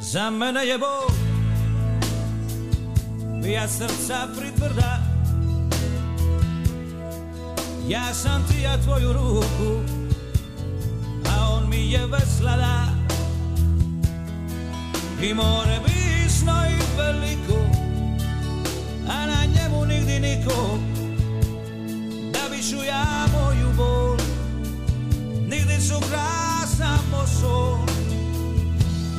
[0.00, 1.15] Za mene je Bog
[3.46, 4.98] Vija srca pritvrda.
[7.88, 9.80] Ja sam ti ja tvoju ruku
[11.24, 12.86] A on mi je vesla da
[15.22, 17.60] i more bisno i veliko
[19.08, 20.78] A na njemu nigdje niko.
[22.32, 24.16] Da bi ću ja moju bol
[25.48, 26.28] Nigdje cukra
[26.76, 27.78] samo sol.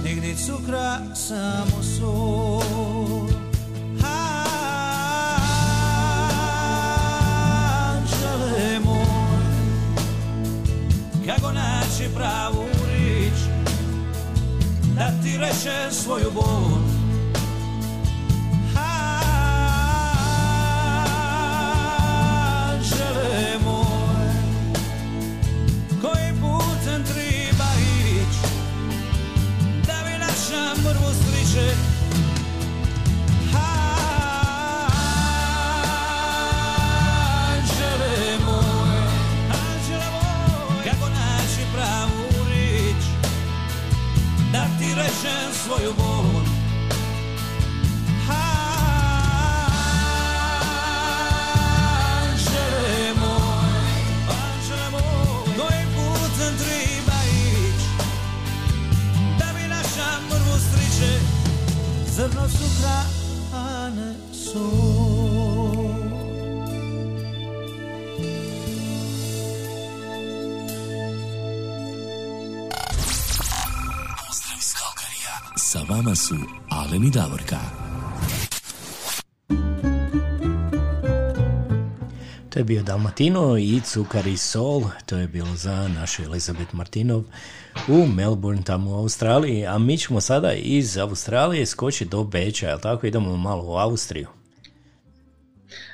[0.04, 2.97] Nigdje cukra samo sol
[11.98, 13.40] naći pravu rič
[14.96, 16.78] da ti rečem svoju bol.
[22.70, 24.30] Anđele moj
[26.02, 28.36] Kojim putem treba ić
[29.88, 31.97] Da bi naša mrvu sriče
[45.68, 46.26] svoju bol.
[52.30, 53.14] Anđele
[59.40, 61.20] Da bi naša mrvu striče
[62.16, 62.98] Zrno sutra,
[63.54, 64.16] a ne
[75.98, 76.36] vama su
[76.70, 77.58] Alen i Davorka.
[82.50, 87.24] To je bio Dalmatino i Cukar i Sol, to je bilo za našu Elizabeth Martinov
[87.88, 92.80] u Melbourne, tamo u Australiji, a mi ćemo sada iz Australije skočiti do Beča, jel
[92.80, 93.08] tako?
[93.08, 94.28] Idemo malo u Austriju.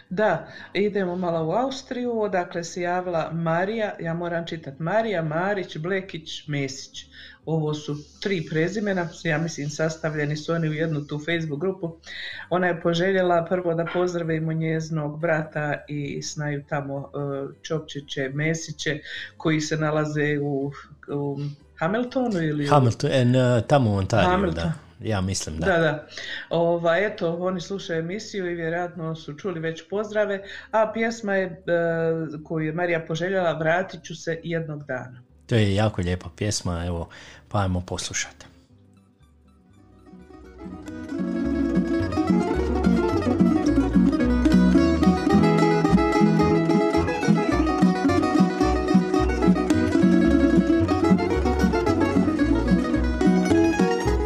[0.09, 6.47] Da, idemo malo u Austriju, odakle se javila Marija, ja moram čitati Marija, Marić, Blekić,
[6.47, 7.05] Mesić.
[7.45, 11.95] Ovo su tri prezimena, ja mislim sastavljeni su oni u jednu tu Facebook grupu.
[12.49, 18.99] Ona je poželjela prvo da pozdravimo njezinog brata i snaju tamo e, Čopčiće, Mesiće
[19.37, 20.71] koji se nalaze u,
[21.07, 21.37] u
[21.79, 23.33] Hamiltonu ili Hamilton, en,
[23.67, 24.63] tamo u Ontariju, Hamilton.
[24.63, 24.73] da.
[25.03, 25.65] Ja mislim da.
[25.65, 26.07] Da, da.
[26.49, 31.57] Ova, eto, oni slušaju emisiju i vjerojatno su čuli već pozdrave, a pjesma je, e,
[32.43, 35.32] koju je Marija poželjela, Vratit ću se jednog dana.
[35.45, 37.09] To je jako lijepa pjesma, evo,
[37.47, 38.45] pa ajmo poslušati.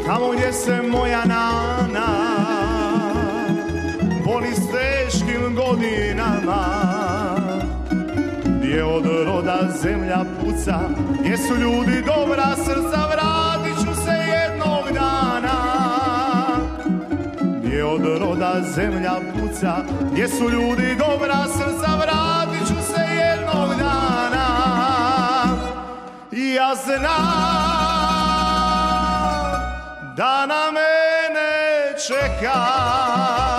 [0.06, 1.57] Tamo gdje se moja nana
[8.78, 10.80] Gdje od roda zemlja puca
[11.20, 15.58] Gdje su ljudi dobra srca Vratit ću se jednog dana.
[17.64, 19.76] Gdje od roda zemlja puca
[20.12, 24.48] Gdje su ljudi dobra srca Vratit ću se jednog dana.
[26.32, 27.08] I ja znam
[30.16, 33.57] da na mene čeka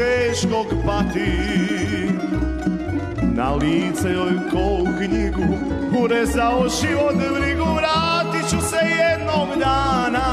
[0.00, 1.32] teškog pati.
[3.34, 5.58] Na lice joj ko u knjigu
[6.02, 10.28] Urezao život brigu Vratit ću se jednog dana.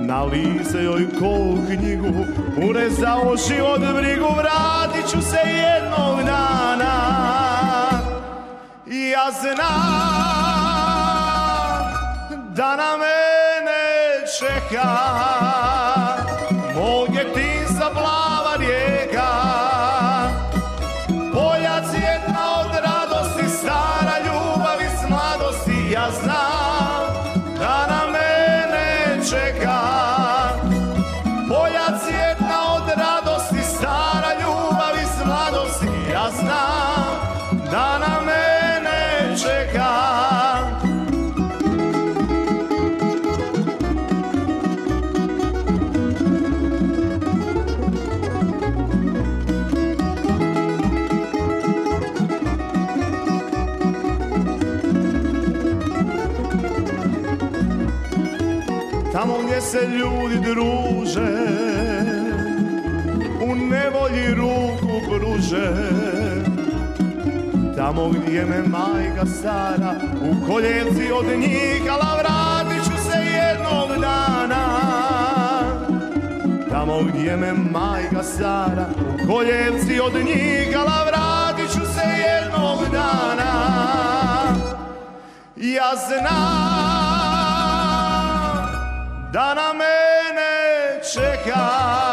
[0.00, 2.24] Na lice joj ko u knjigu
[2.68, 6.94] Urezao život brigu Vratit ću se jednog dana.
[8.86, 9.60] Ja znam
[12.54, 13.80] da na mene
[14.38, 15.49] čeka
[60.54, 61.32] druže
[63.40, 65.72] U nevolji ruku pruže.
[67.76, 74.66] Tamo gdje me majka stara U koljevci od njikala Vratit ću se jednog dana.
[76.70, 78.86] Tamo gdje me majka stara
[79.24, 83.50] U koljevci od njikala Vratit ću se jednog dana.
[85.56, 86.90] Ja znam
[89.32, 89.99] da na mene
[91.10, 92.09] čeka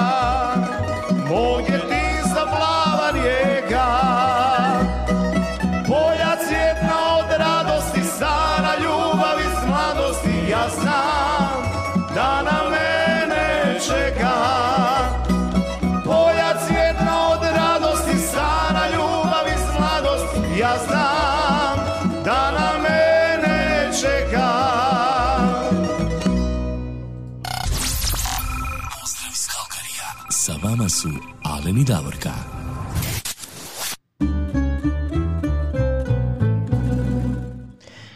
[30.88, 31.10] vama su
[31.44, 32.32] Alen i Davorka.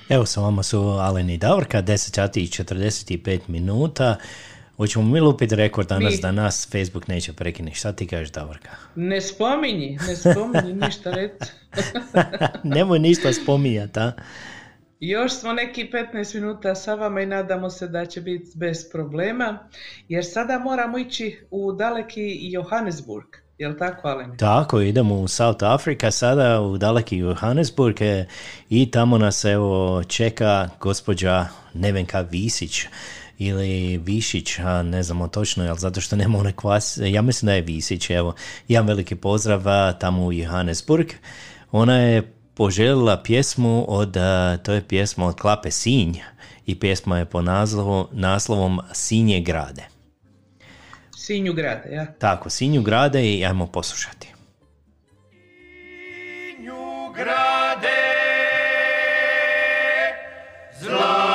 [0.10, 4.18] Evo sa vama su Alen i Davorka, 10 sati i 45 minuta.
[4.78, 6.22] Hoćemo mi lupiti rekord danas Mi.
[6.22, 7.76] da nas Facebook neće prekinuti.
[7.76, 8.70] Šta ti kažeš Davorka?
[8.96, 11.52] Ne spominji, ne spominji ništa reći.
[12.76, 14.12] Nemoj ništa spominjati, a?
[15.02, 19.60] Još smo neki 15 minuta sa vama i nadamo se da će biti bez problema,
[20.10, 23.26] jer sada moramo ići u daleki Johannesburg.
[23.58, 24.38] Jel tako, Aleni?
[24.38, 28.26] Tako, idemo u South Africa sada, u daleki Johannesburg e,
[28.70, 32.86] i tamo nas evo čeka gospođa Nevenka Visić
[33.38, 37.54] ili Višić, a ne znamo točno, jel zato što nema one kvas, ja mislim da
[37.54, 38.36] je Visić, evo,
[38.68, 39.64] jedan veliki pozdrav
[40.00, 41.08] tamo u Johannesburg.
[41.72, 46.14] Ona je poželjela pjesmu od, a, to je pjesma od Klape Sinj
[46.66, 49.84] i pjesma je po naslovu, naslovom Sinje grade.
[51.18, 52.06] Sinju grade, ja.
[52.06, 54.28] Tako, Sinju grade i ajmo poslušati.
[57.16, 58.02] grade
[60.80, 61.31] Zlati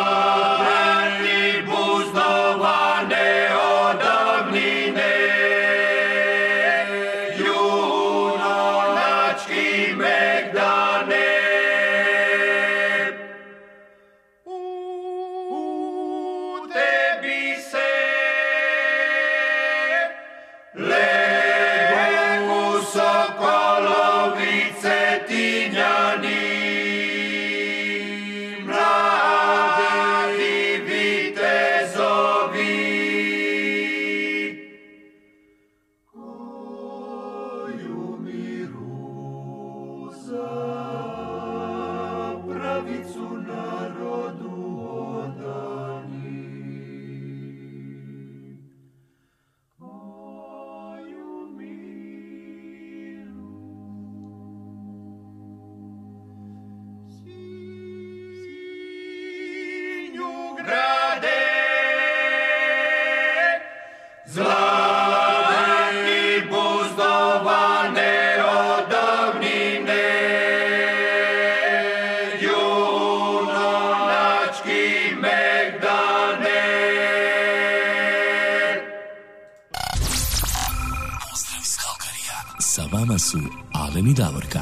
[83.17, 83.39] vama su
[83.73, 84.61] Alen i Davorka.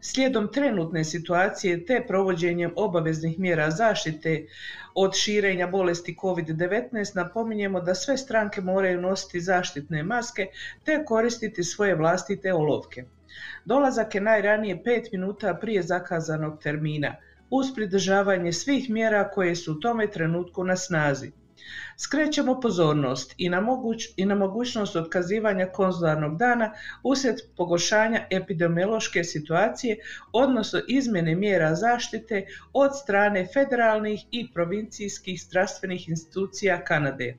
[0.02, 4.48] Slijedom trenutne situacije te provođenjem obaveznih mjera zaštite
[4.96, 10.48] od širenja bolesti COVID-19 napominjemo da sve stranke moraju nositi zaštitne maske
[10.84, 13.06] te koristiti svoje vlastite olovke.
[13.66, 17.16] Dolazak je najranije 5 minuta prije zakazanog termina,
[17.50, 21.32] uz pridržavanje svih mjera koje su u tome trenutku na snazi.
[21.98, 26.74] Skrećemo pozornost i na, moguć, i na mogućnost otkazivanja konzularnog dana
[27.04, 29.98] uslijed pogoršanja epidemiološke situacije,
[30.32, 37.38] odnosno izmjene mjera zaštite od strane federalnih i provincijskih zdravstvenih institucija Kanade.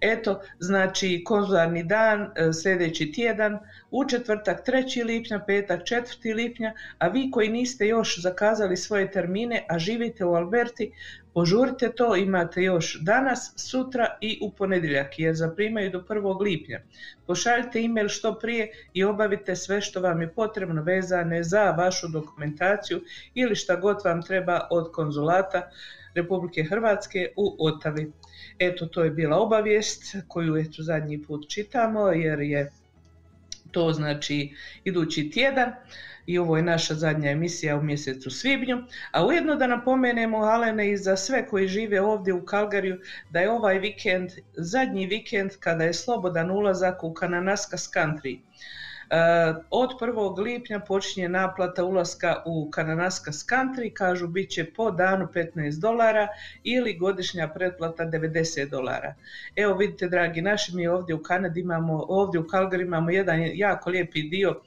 [0.00, 3.58] Eto, znači konzularni dan e, sljedeći tjedan,
[3.90, 5.04] u četvrtak 3.
[5.04, 6.34] lipnja, petak 4.
[6.34, 10.92] lipnja, a vi koji niste još zakazali svoje termine, a živite u Alberti,
[11.38, 16.40] požurite to, imate još danas, sutra i u ponedjeljak, jer zaprimaju do 1.
[16.40, 16.80] lipnja.
[17.26, 23.00] Pošaljite e-mail što prije i obavite sve što vam je potrebno vezane za vašu dokumentaciju
[23.34, 25.70] ili šta god vam treba od konzulata
[26.14, 28.12] Republike Hrvatske u Otavi.
[28.58, 32.72] Eto, to je bila obavijest koju eto zadnji put čitamo jer je
[33.70, 34.54] to znači
[34.84, 35.72] idući tjedan
[36.26, 38.82] i ovo je naša zadnja emisija u mjesecu svibnju.
[39.12, 43.00] A ujedno da napomenemo, Alene, i za sve koji žive ovdje u Kalgariju,
[43.30, 48.38] da je ovaj vikend zadnji vikend kada je slobodan ulazak u Kananaskas country.
[49.10, 50.38] Eh, od 1.
[50.38, 56.28] lipnja počinje naplata ulaska u Kananaskas country, kažu bit će po danu 15 dolara
[56.64, 59.14] ili godišnja pretplata 90 dolara.
[59.56, 63.90] Evo vidite dragi naši, mi ovdje u Kanadi imamo, ovdje u Calgary imamo jedan jako
[63.90, 64.60] lijepi dio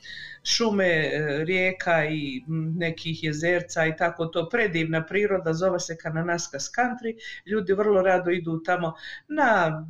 [0.43, 2.43] šume, e, rijeka i
[2.77, 7.15] nekih jezerca i tako to predivna priroda, zove se Kananaskas country.
[7.45, 8.93] Ljudi vrlo rado idu tamo
[9.27, 9.85] na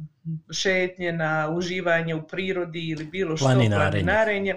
[0.51, 4.55] šetnje, na uživanje u prirodi ili bilo što, planinarenje.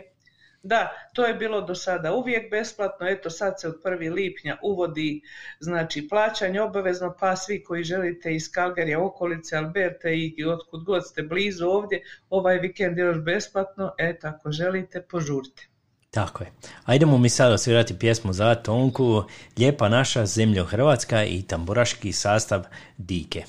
[0.62, 4.12] Da, to je bilo do sada uvijek besplatno, eto sad se od 1.
[4.12, 5.20] lipnja uvodi
[5.60, 11.22] znači plaćanje obavezno, pa svi koji želite iz Kalgarija, okolice, Alberte i otkud god ste
[11.22, 15.73] blizu ovdje, ovaj vikend je još besplatno, eto ako želite požurite.
[16.14, 16.50] Tako je.
[16.84, 19.22] Ajdemo mi sad osvirati pjesmu za Tonku,
[19.58, 22.62] Lijepa naša zemlja Hrvatska i tamburaški sastav
[22.96, 23.44] Dike.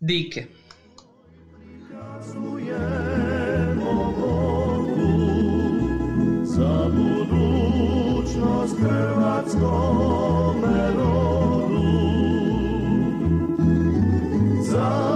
[0.00, 0.46] Dike.
[6.44, 10.64] Za budućnost Hrvatskom
[10.96, 11.82] rodu
[14.70, 15.11] Za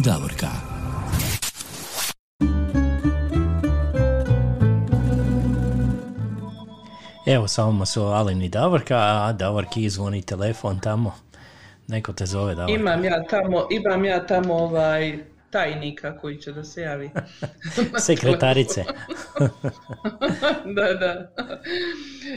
[0.00, 0.46] Davorka.
[7.26, 11.14] Evo, samo su Alin i Davorka, a Davorki zvoni telefon tamo.
[11.88, 12.80] Neko te zove Davorka.
[12.80, 15.18] Imam ja tamo, imam ja tamo ovaj
[15.50, 17.10] tajnika koji će da se javi.
[18.06, 18.84] Sekretarice.
[20.76, 21.30] da, da.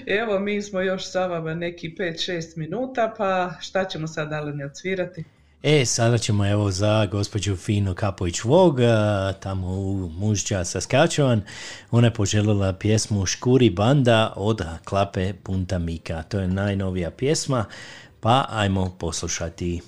[0.06, 5.23] Evo, mi smo još sa vama neki 5-6 minuta, pa šta ćemo sad Alin odsvirati?
[5.64, 11.41] E, sada ćemo evo za gospođu Finu Kapović Vog, a, tamo u Mužđa Saskačevan.
[11.91, 16.23] Ona je poželjela pjesmu Škuri banda od Klape Punta Mika.
[16.23, 17.65] To je najnovija pjesma,
[18.19, 19.81] pa ajmo poslušati.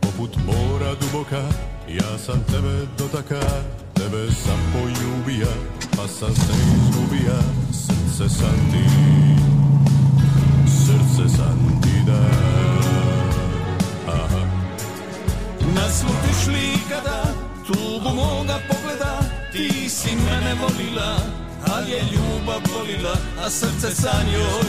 [0.00, 1.42] Poput mora duboka,
[1.88, 3.40] ja sam tebe dotaka,
[4.02, 5.52] tebe sam poljubija,
[5.96, 7.38] pa sam se izgubija,
[7.72, 8.84] srce sam ti,
[10.66, 12.22] srce sam ti da.
[14.12, 14.46] Aha.
[15.74, 17.22] Naslutiš li kada
[17.66, 19.20] tugu moga pogleda
[19.52, 21.16] Ti si mene volila,
[21.74, 24.62] ali je ljubav volila A srce sam joj,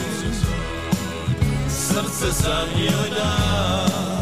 [1.68, 4.13] srce sam joj da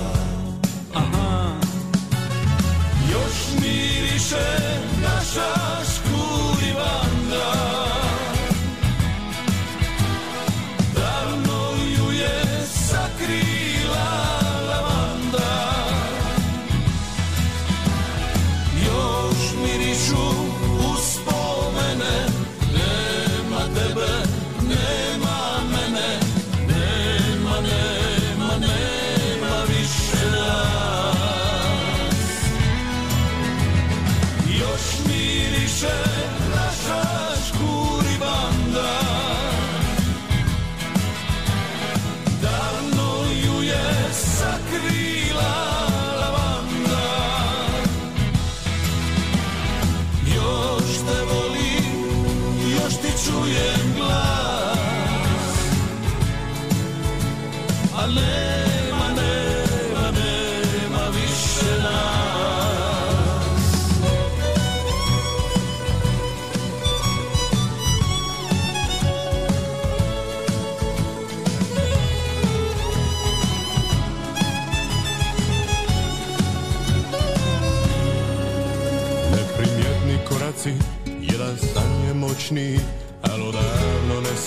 [3.13, 4.59] Još miriše
[5.03, 5.85] naša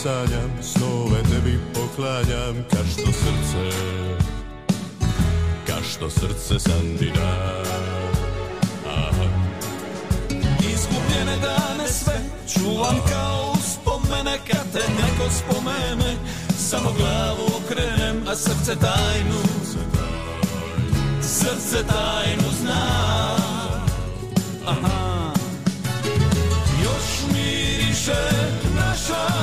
[0.06, 3.78] sanjam, snove tebi poklanjam, ka što srce,
[5.68, 7.64] ka što srce sam ti da.
[10.60, 12.20] Izgubljene dane sve
[12.54, 16.16] čuvam kao uspomene Kad te neko spomene
[16.58, 19.42] Samo glavu okrenem, a srce tajnu
[21.22, 23.36] Srce tajnu zna
[24.66, 25.34] Aha.
[26.84, 28.22] Još miriše
[28.76, 29.35] naša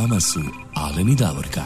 [0.00, 0.40] vama su
[0.74, 1.60] Alen i Davorka.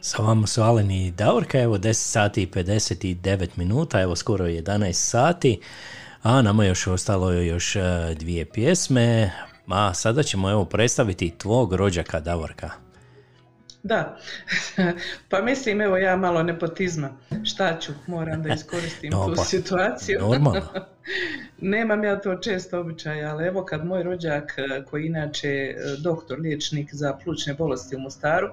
[0.00, 4.92] Sa vama su Alen i Davorka, evo 10 sati i 59 minuta, evo skoro 11
[4.92, 5.60] sati,
[6.22, 7.80] a nama još ostalo je još e,
[8.18, 9.30] dvije pjesme,
[9.68, 12.70] a sada ćemo evo predstaviti tvog rođaka Davorka.
[13.82, 14.18] Da,
[15.30, 17.10] pa mislim evo ja malo nepotizma.
[17.44, 20.18] Šta ću, moram da iskoristim No, tu pa, situaciju.
[20.20, 20.60] normalno.
[21.60, 26.40] Nemam ja to često običaja, ali evo kad moj rođak, e, koji inače e, doktor,
[26.40, 28.48] liječnik za plućne bolesti u Mostaru,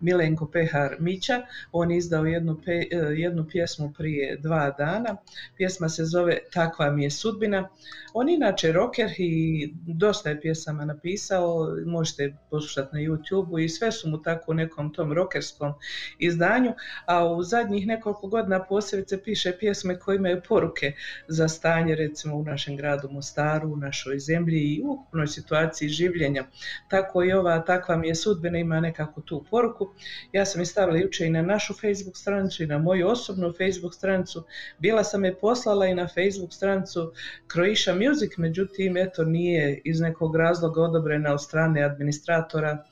[0.00, 1.42] Milenko Pehar Mića,
[1.72, 5.16] on je izdao jednu, pe- e, jednu pjesmu prije dva dana.
[5.56, 7.68] Pjesma se zove Takva mi je sudbina.
[8.14, 13.92] On je inače rocker i dosta je pjesama napisao, možete poslušati na YouTube i sve
[13.92, 15.72] su mu tako u nekom tom rockerskom
[16.18, 16.72] izdanju,
[17.06, 20.92] a u zadnjih nekoliko godina posebice piše pjesme koje imaju poruke
[21.28, 26.44] za stanje recimo u našem gradu Mostaru, u našoj zemlji i u ukupnoj situaciji življenja.
[26.88, 29.85] Tako i ova takva mi je sudbina ima nekako tu poruku.
[30.32, 33.94] Ja sam je stavila jučer i na našu Facebook stranicu i na moju osobnu Facebook
[33.94, 34.44] stranicu.
[34.78, 37.12] Bila sam je poslala i na Facebook stranicu
[37.52, 42.84] Croatia Music, međutim eto nije iz nekog razloga odobrena od strane administratora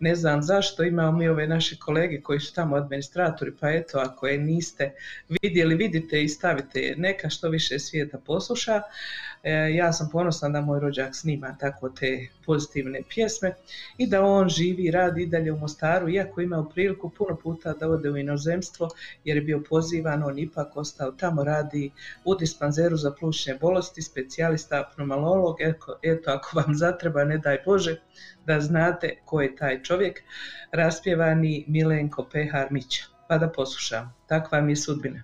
[0.00, 4.26] ne znam zašto, imamo mi ove naše kolege koji su tamo administratori, pa eto, ako
[4.26, 4.92] je niste
[5.42, 8.82] vidjeli, vidite i stavite neka što više svijeta posluša.
[9.42, 13.54] E, ja sam ponosna da moj rođak snima tako te pozitivne pjesme
[13.98, 17.72] i da on živi i radi i dalje u Mostaru, iako imao priliku puno puta
[17.72, 18.88] da ode u inozemstvo,
[19.24, 21.90] jer je bio pozivan, on ipak ostao tamo, radi
[22.24, 25.56] u dispanzeru za plućne bolesti, specijalista pneumolog,
[26.02, 27.96] eto, ako vam zatreba, ne daj Bože,
[28.46, 30.22] da znate ko je taj čovjek,
[30.72, 33.04] raspjevani Milenko Pehar Mića.
[33.28, 34.14] Pa da poslušam.
[34.26, 35.22] Takva mi je sudbina.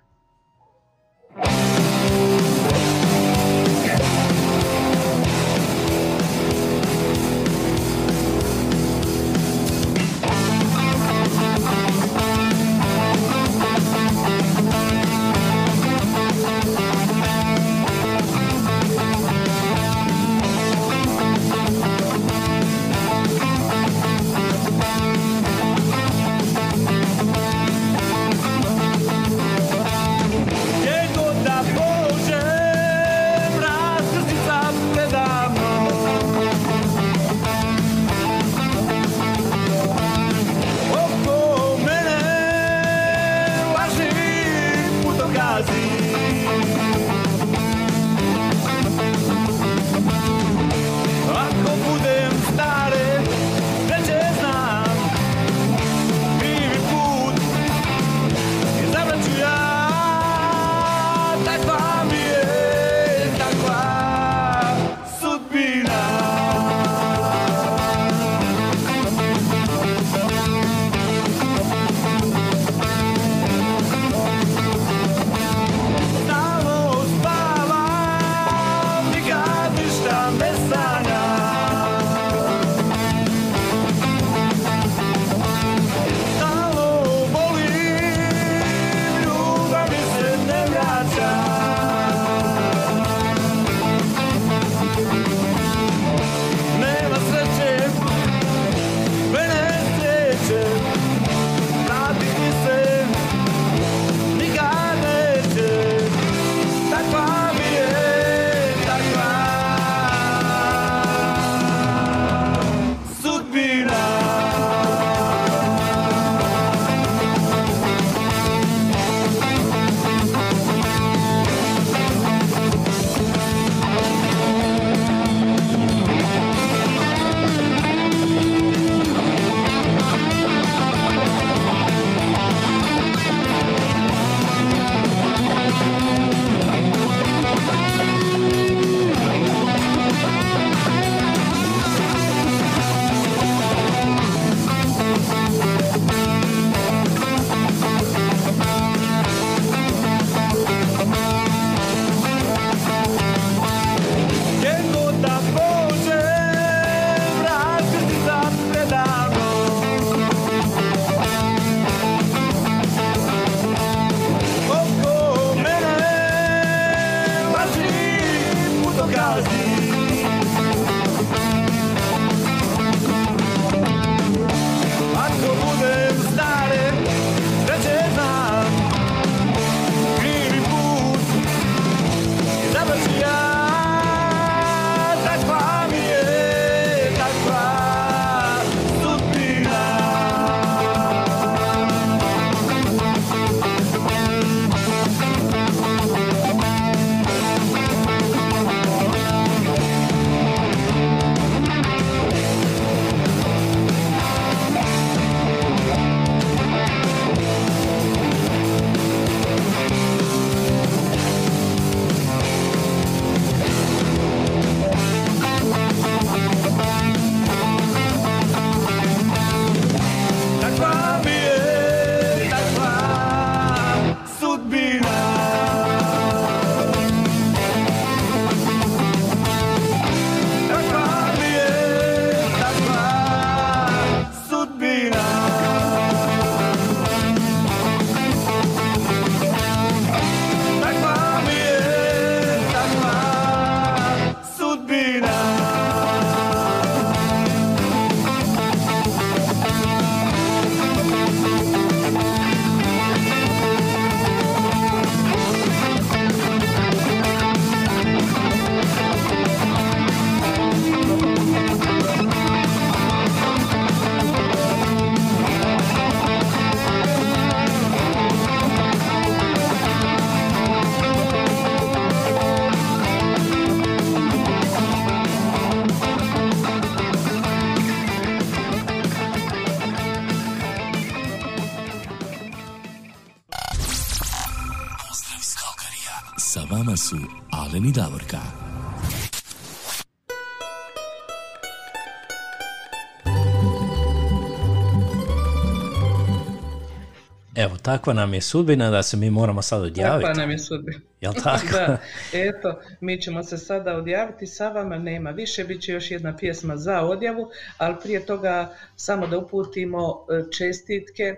[297.93, 300.25] Takva nam je sudbina da se mi moramo sad odjaviti.
[300.27, 300.99] Takva nam je sudbina.
[301.21, 301.67] Jel tako?
[301.71, 301.97] da,
[302.33, 306.77] eto, mi ćemo se sada odjaviti, sa vama nema više, bit će još jedna pjesma
[306.77, 311.35] za odjavu, ali prije toga samo da uputimo e, čestitke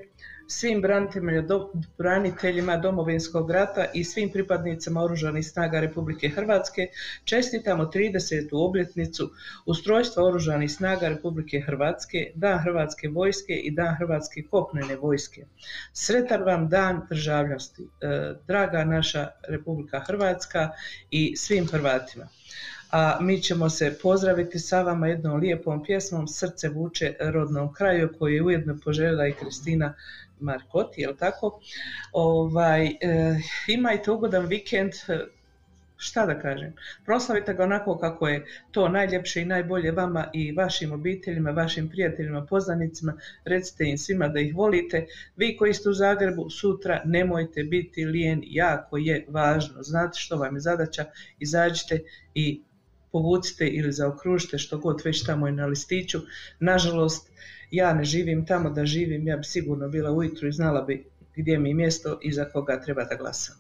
[0.47, 6.87] svim braniteljima, do, braniteljima Domovinskog rata i svim pripadnicima Oružanih snaga Republike Hrvatske
[7.23, 8.49] čestitamo 30.
[8.51, 9.31] obljetnicu
[9.65, 15.45] ustrojstva Oružanih snaga Republike Hrvatske, Dan Hrvatske vojske i Dan Hrvatske kopnene vojske.
[15.93, 20.69] Sretan vam dan državnosti, e, draga naša Republika Hrvatska
[21.11, 22.27] i svim Hrvatima
[22.91, 28.35] a mi ćemo se pozdraviti sa vama jednom lijepom pjesmom Srce vuče rodnom kraju koju
[28.35, 29.93] je ujedno poželjela i Kristina
[30.39, 31.59] Markoti, jel tako?
[32.13, 32.95] Ovaj, e,
[33.67, 35.19] imajte ugodan vikend, e,
[35.97, 36.73] šta da kažem,
[37.05, 42.45] proslavite ga onako kako je to najljepše i najbolje vama i vašim obiteljima, vašim prijateljima,
[42.45, 43.13] poznanicima,
[43.45, 45.05] recite im svima da ih volite.
[45.35, 49.83] Vi koji ste u Zagrebu sutra nemojte biti lijen, jako je važno.
[49.83, 51.05] Znate što vam je zadaća,
[51.39, 51.99] izađite
[52.33, 52.61] i
[53.15, 56.19] povucite ili zaokružite što god već tamo je na listiću.
[56.59, 57.29] Nažalost,
[57.71, 61.05] ja ne živim tamo da živim, ja bi sigurno bila ujutro i znala bi
[61.35, 63.55] gdje mi je mjesto i za koga treba da glasam.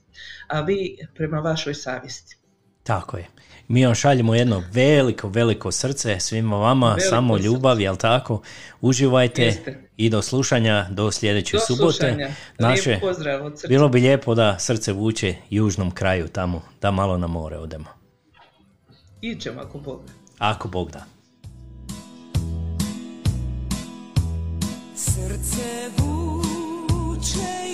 [0.47, 0.79] A vi
[1.15, 2.37] prema vašoj savjesti.
[2.83, 3.27] Tako je.
[3.67, 7.45] Mi vam šaljemo jedno veliko, veliko srce svima vama, Veliko samo srce.
[7.45, 8.41] ljubav, jel tako?
[8.81, 9.77] Uživajte Jeste.
[9.97, 12.29] i do slušanja, do sljedeće Do subote.
[12.59, 12.99] slušanja.
[13.01, 17.57] Pozdrav od bilo bi lijepo da srce vuče južnom kraju tamo, da malo na more
[17.57, 18.04] odemo.
[19.21, 20.01] Iđemo ako Bog.
[20.05, 20.13] da.
[20.39, 21.05] Ako Bog da.
[24.95, 27.64] Srce vuče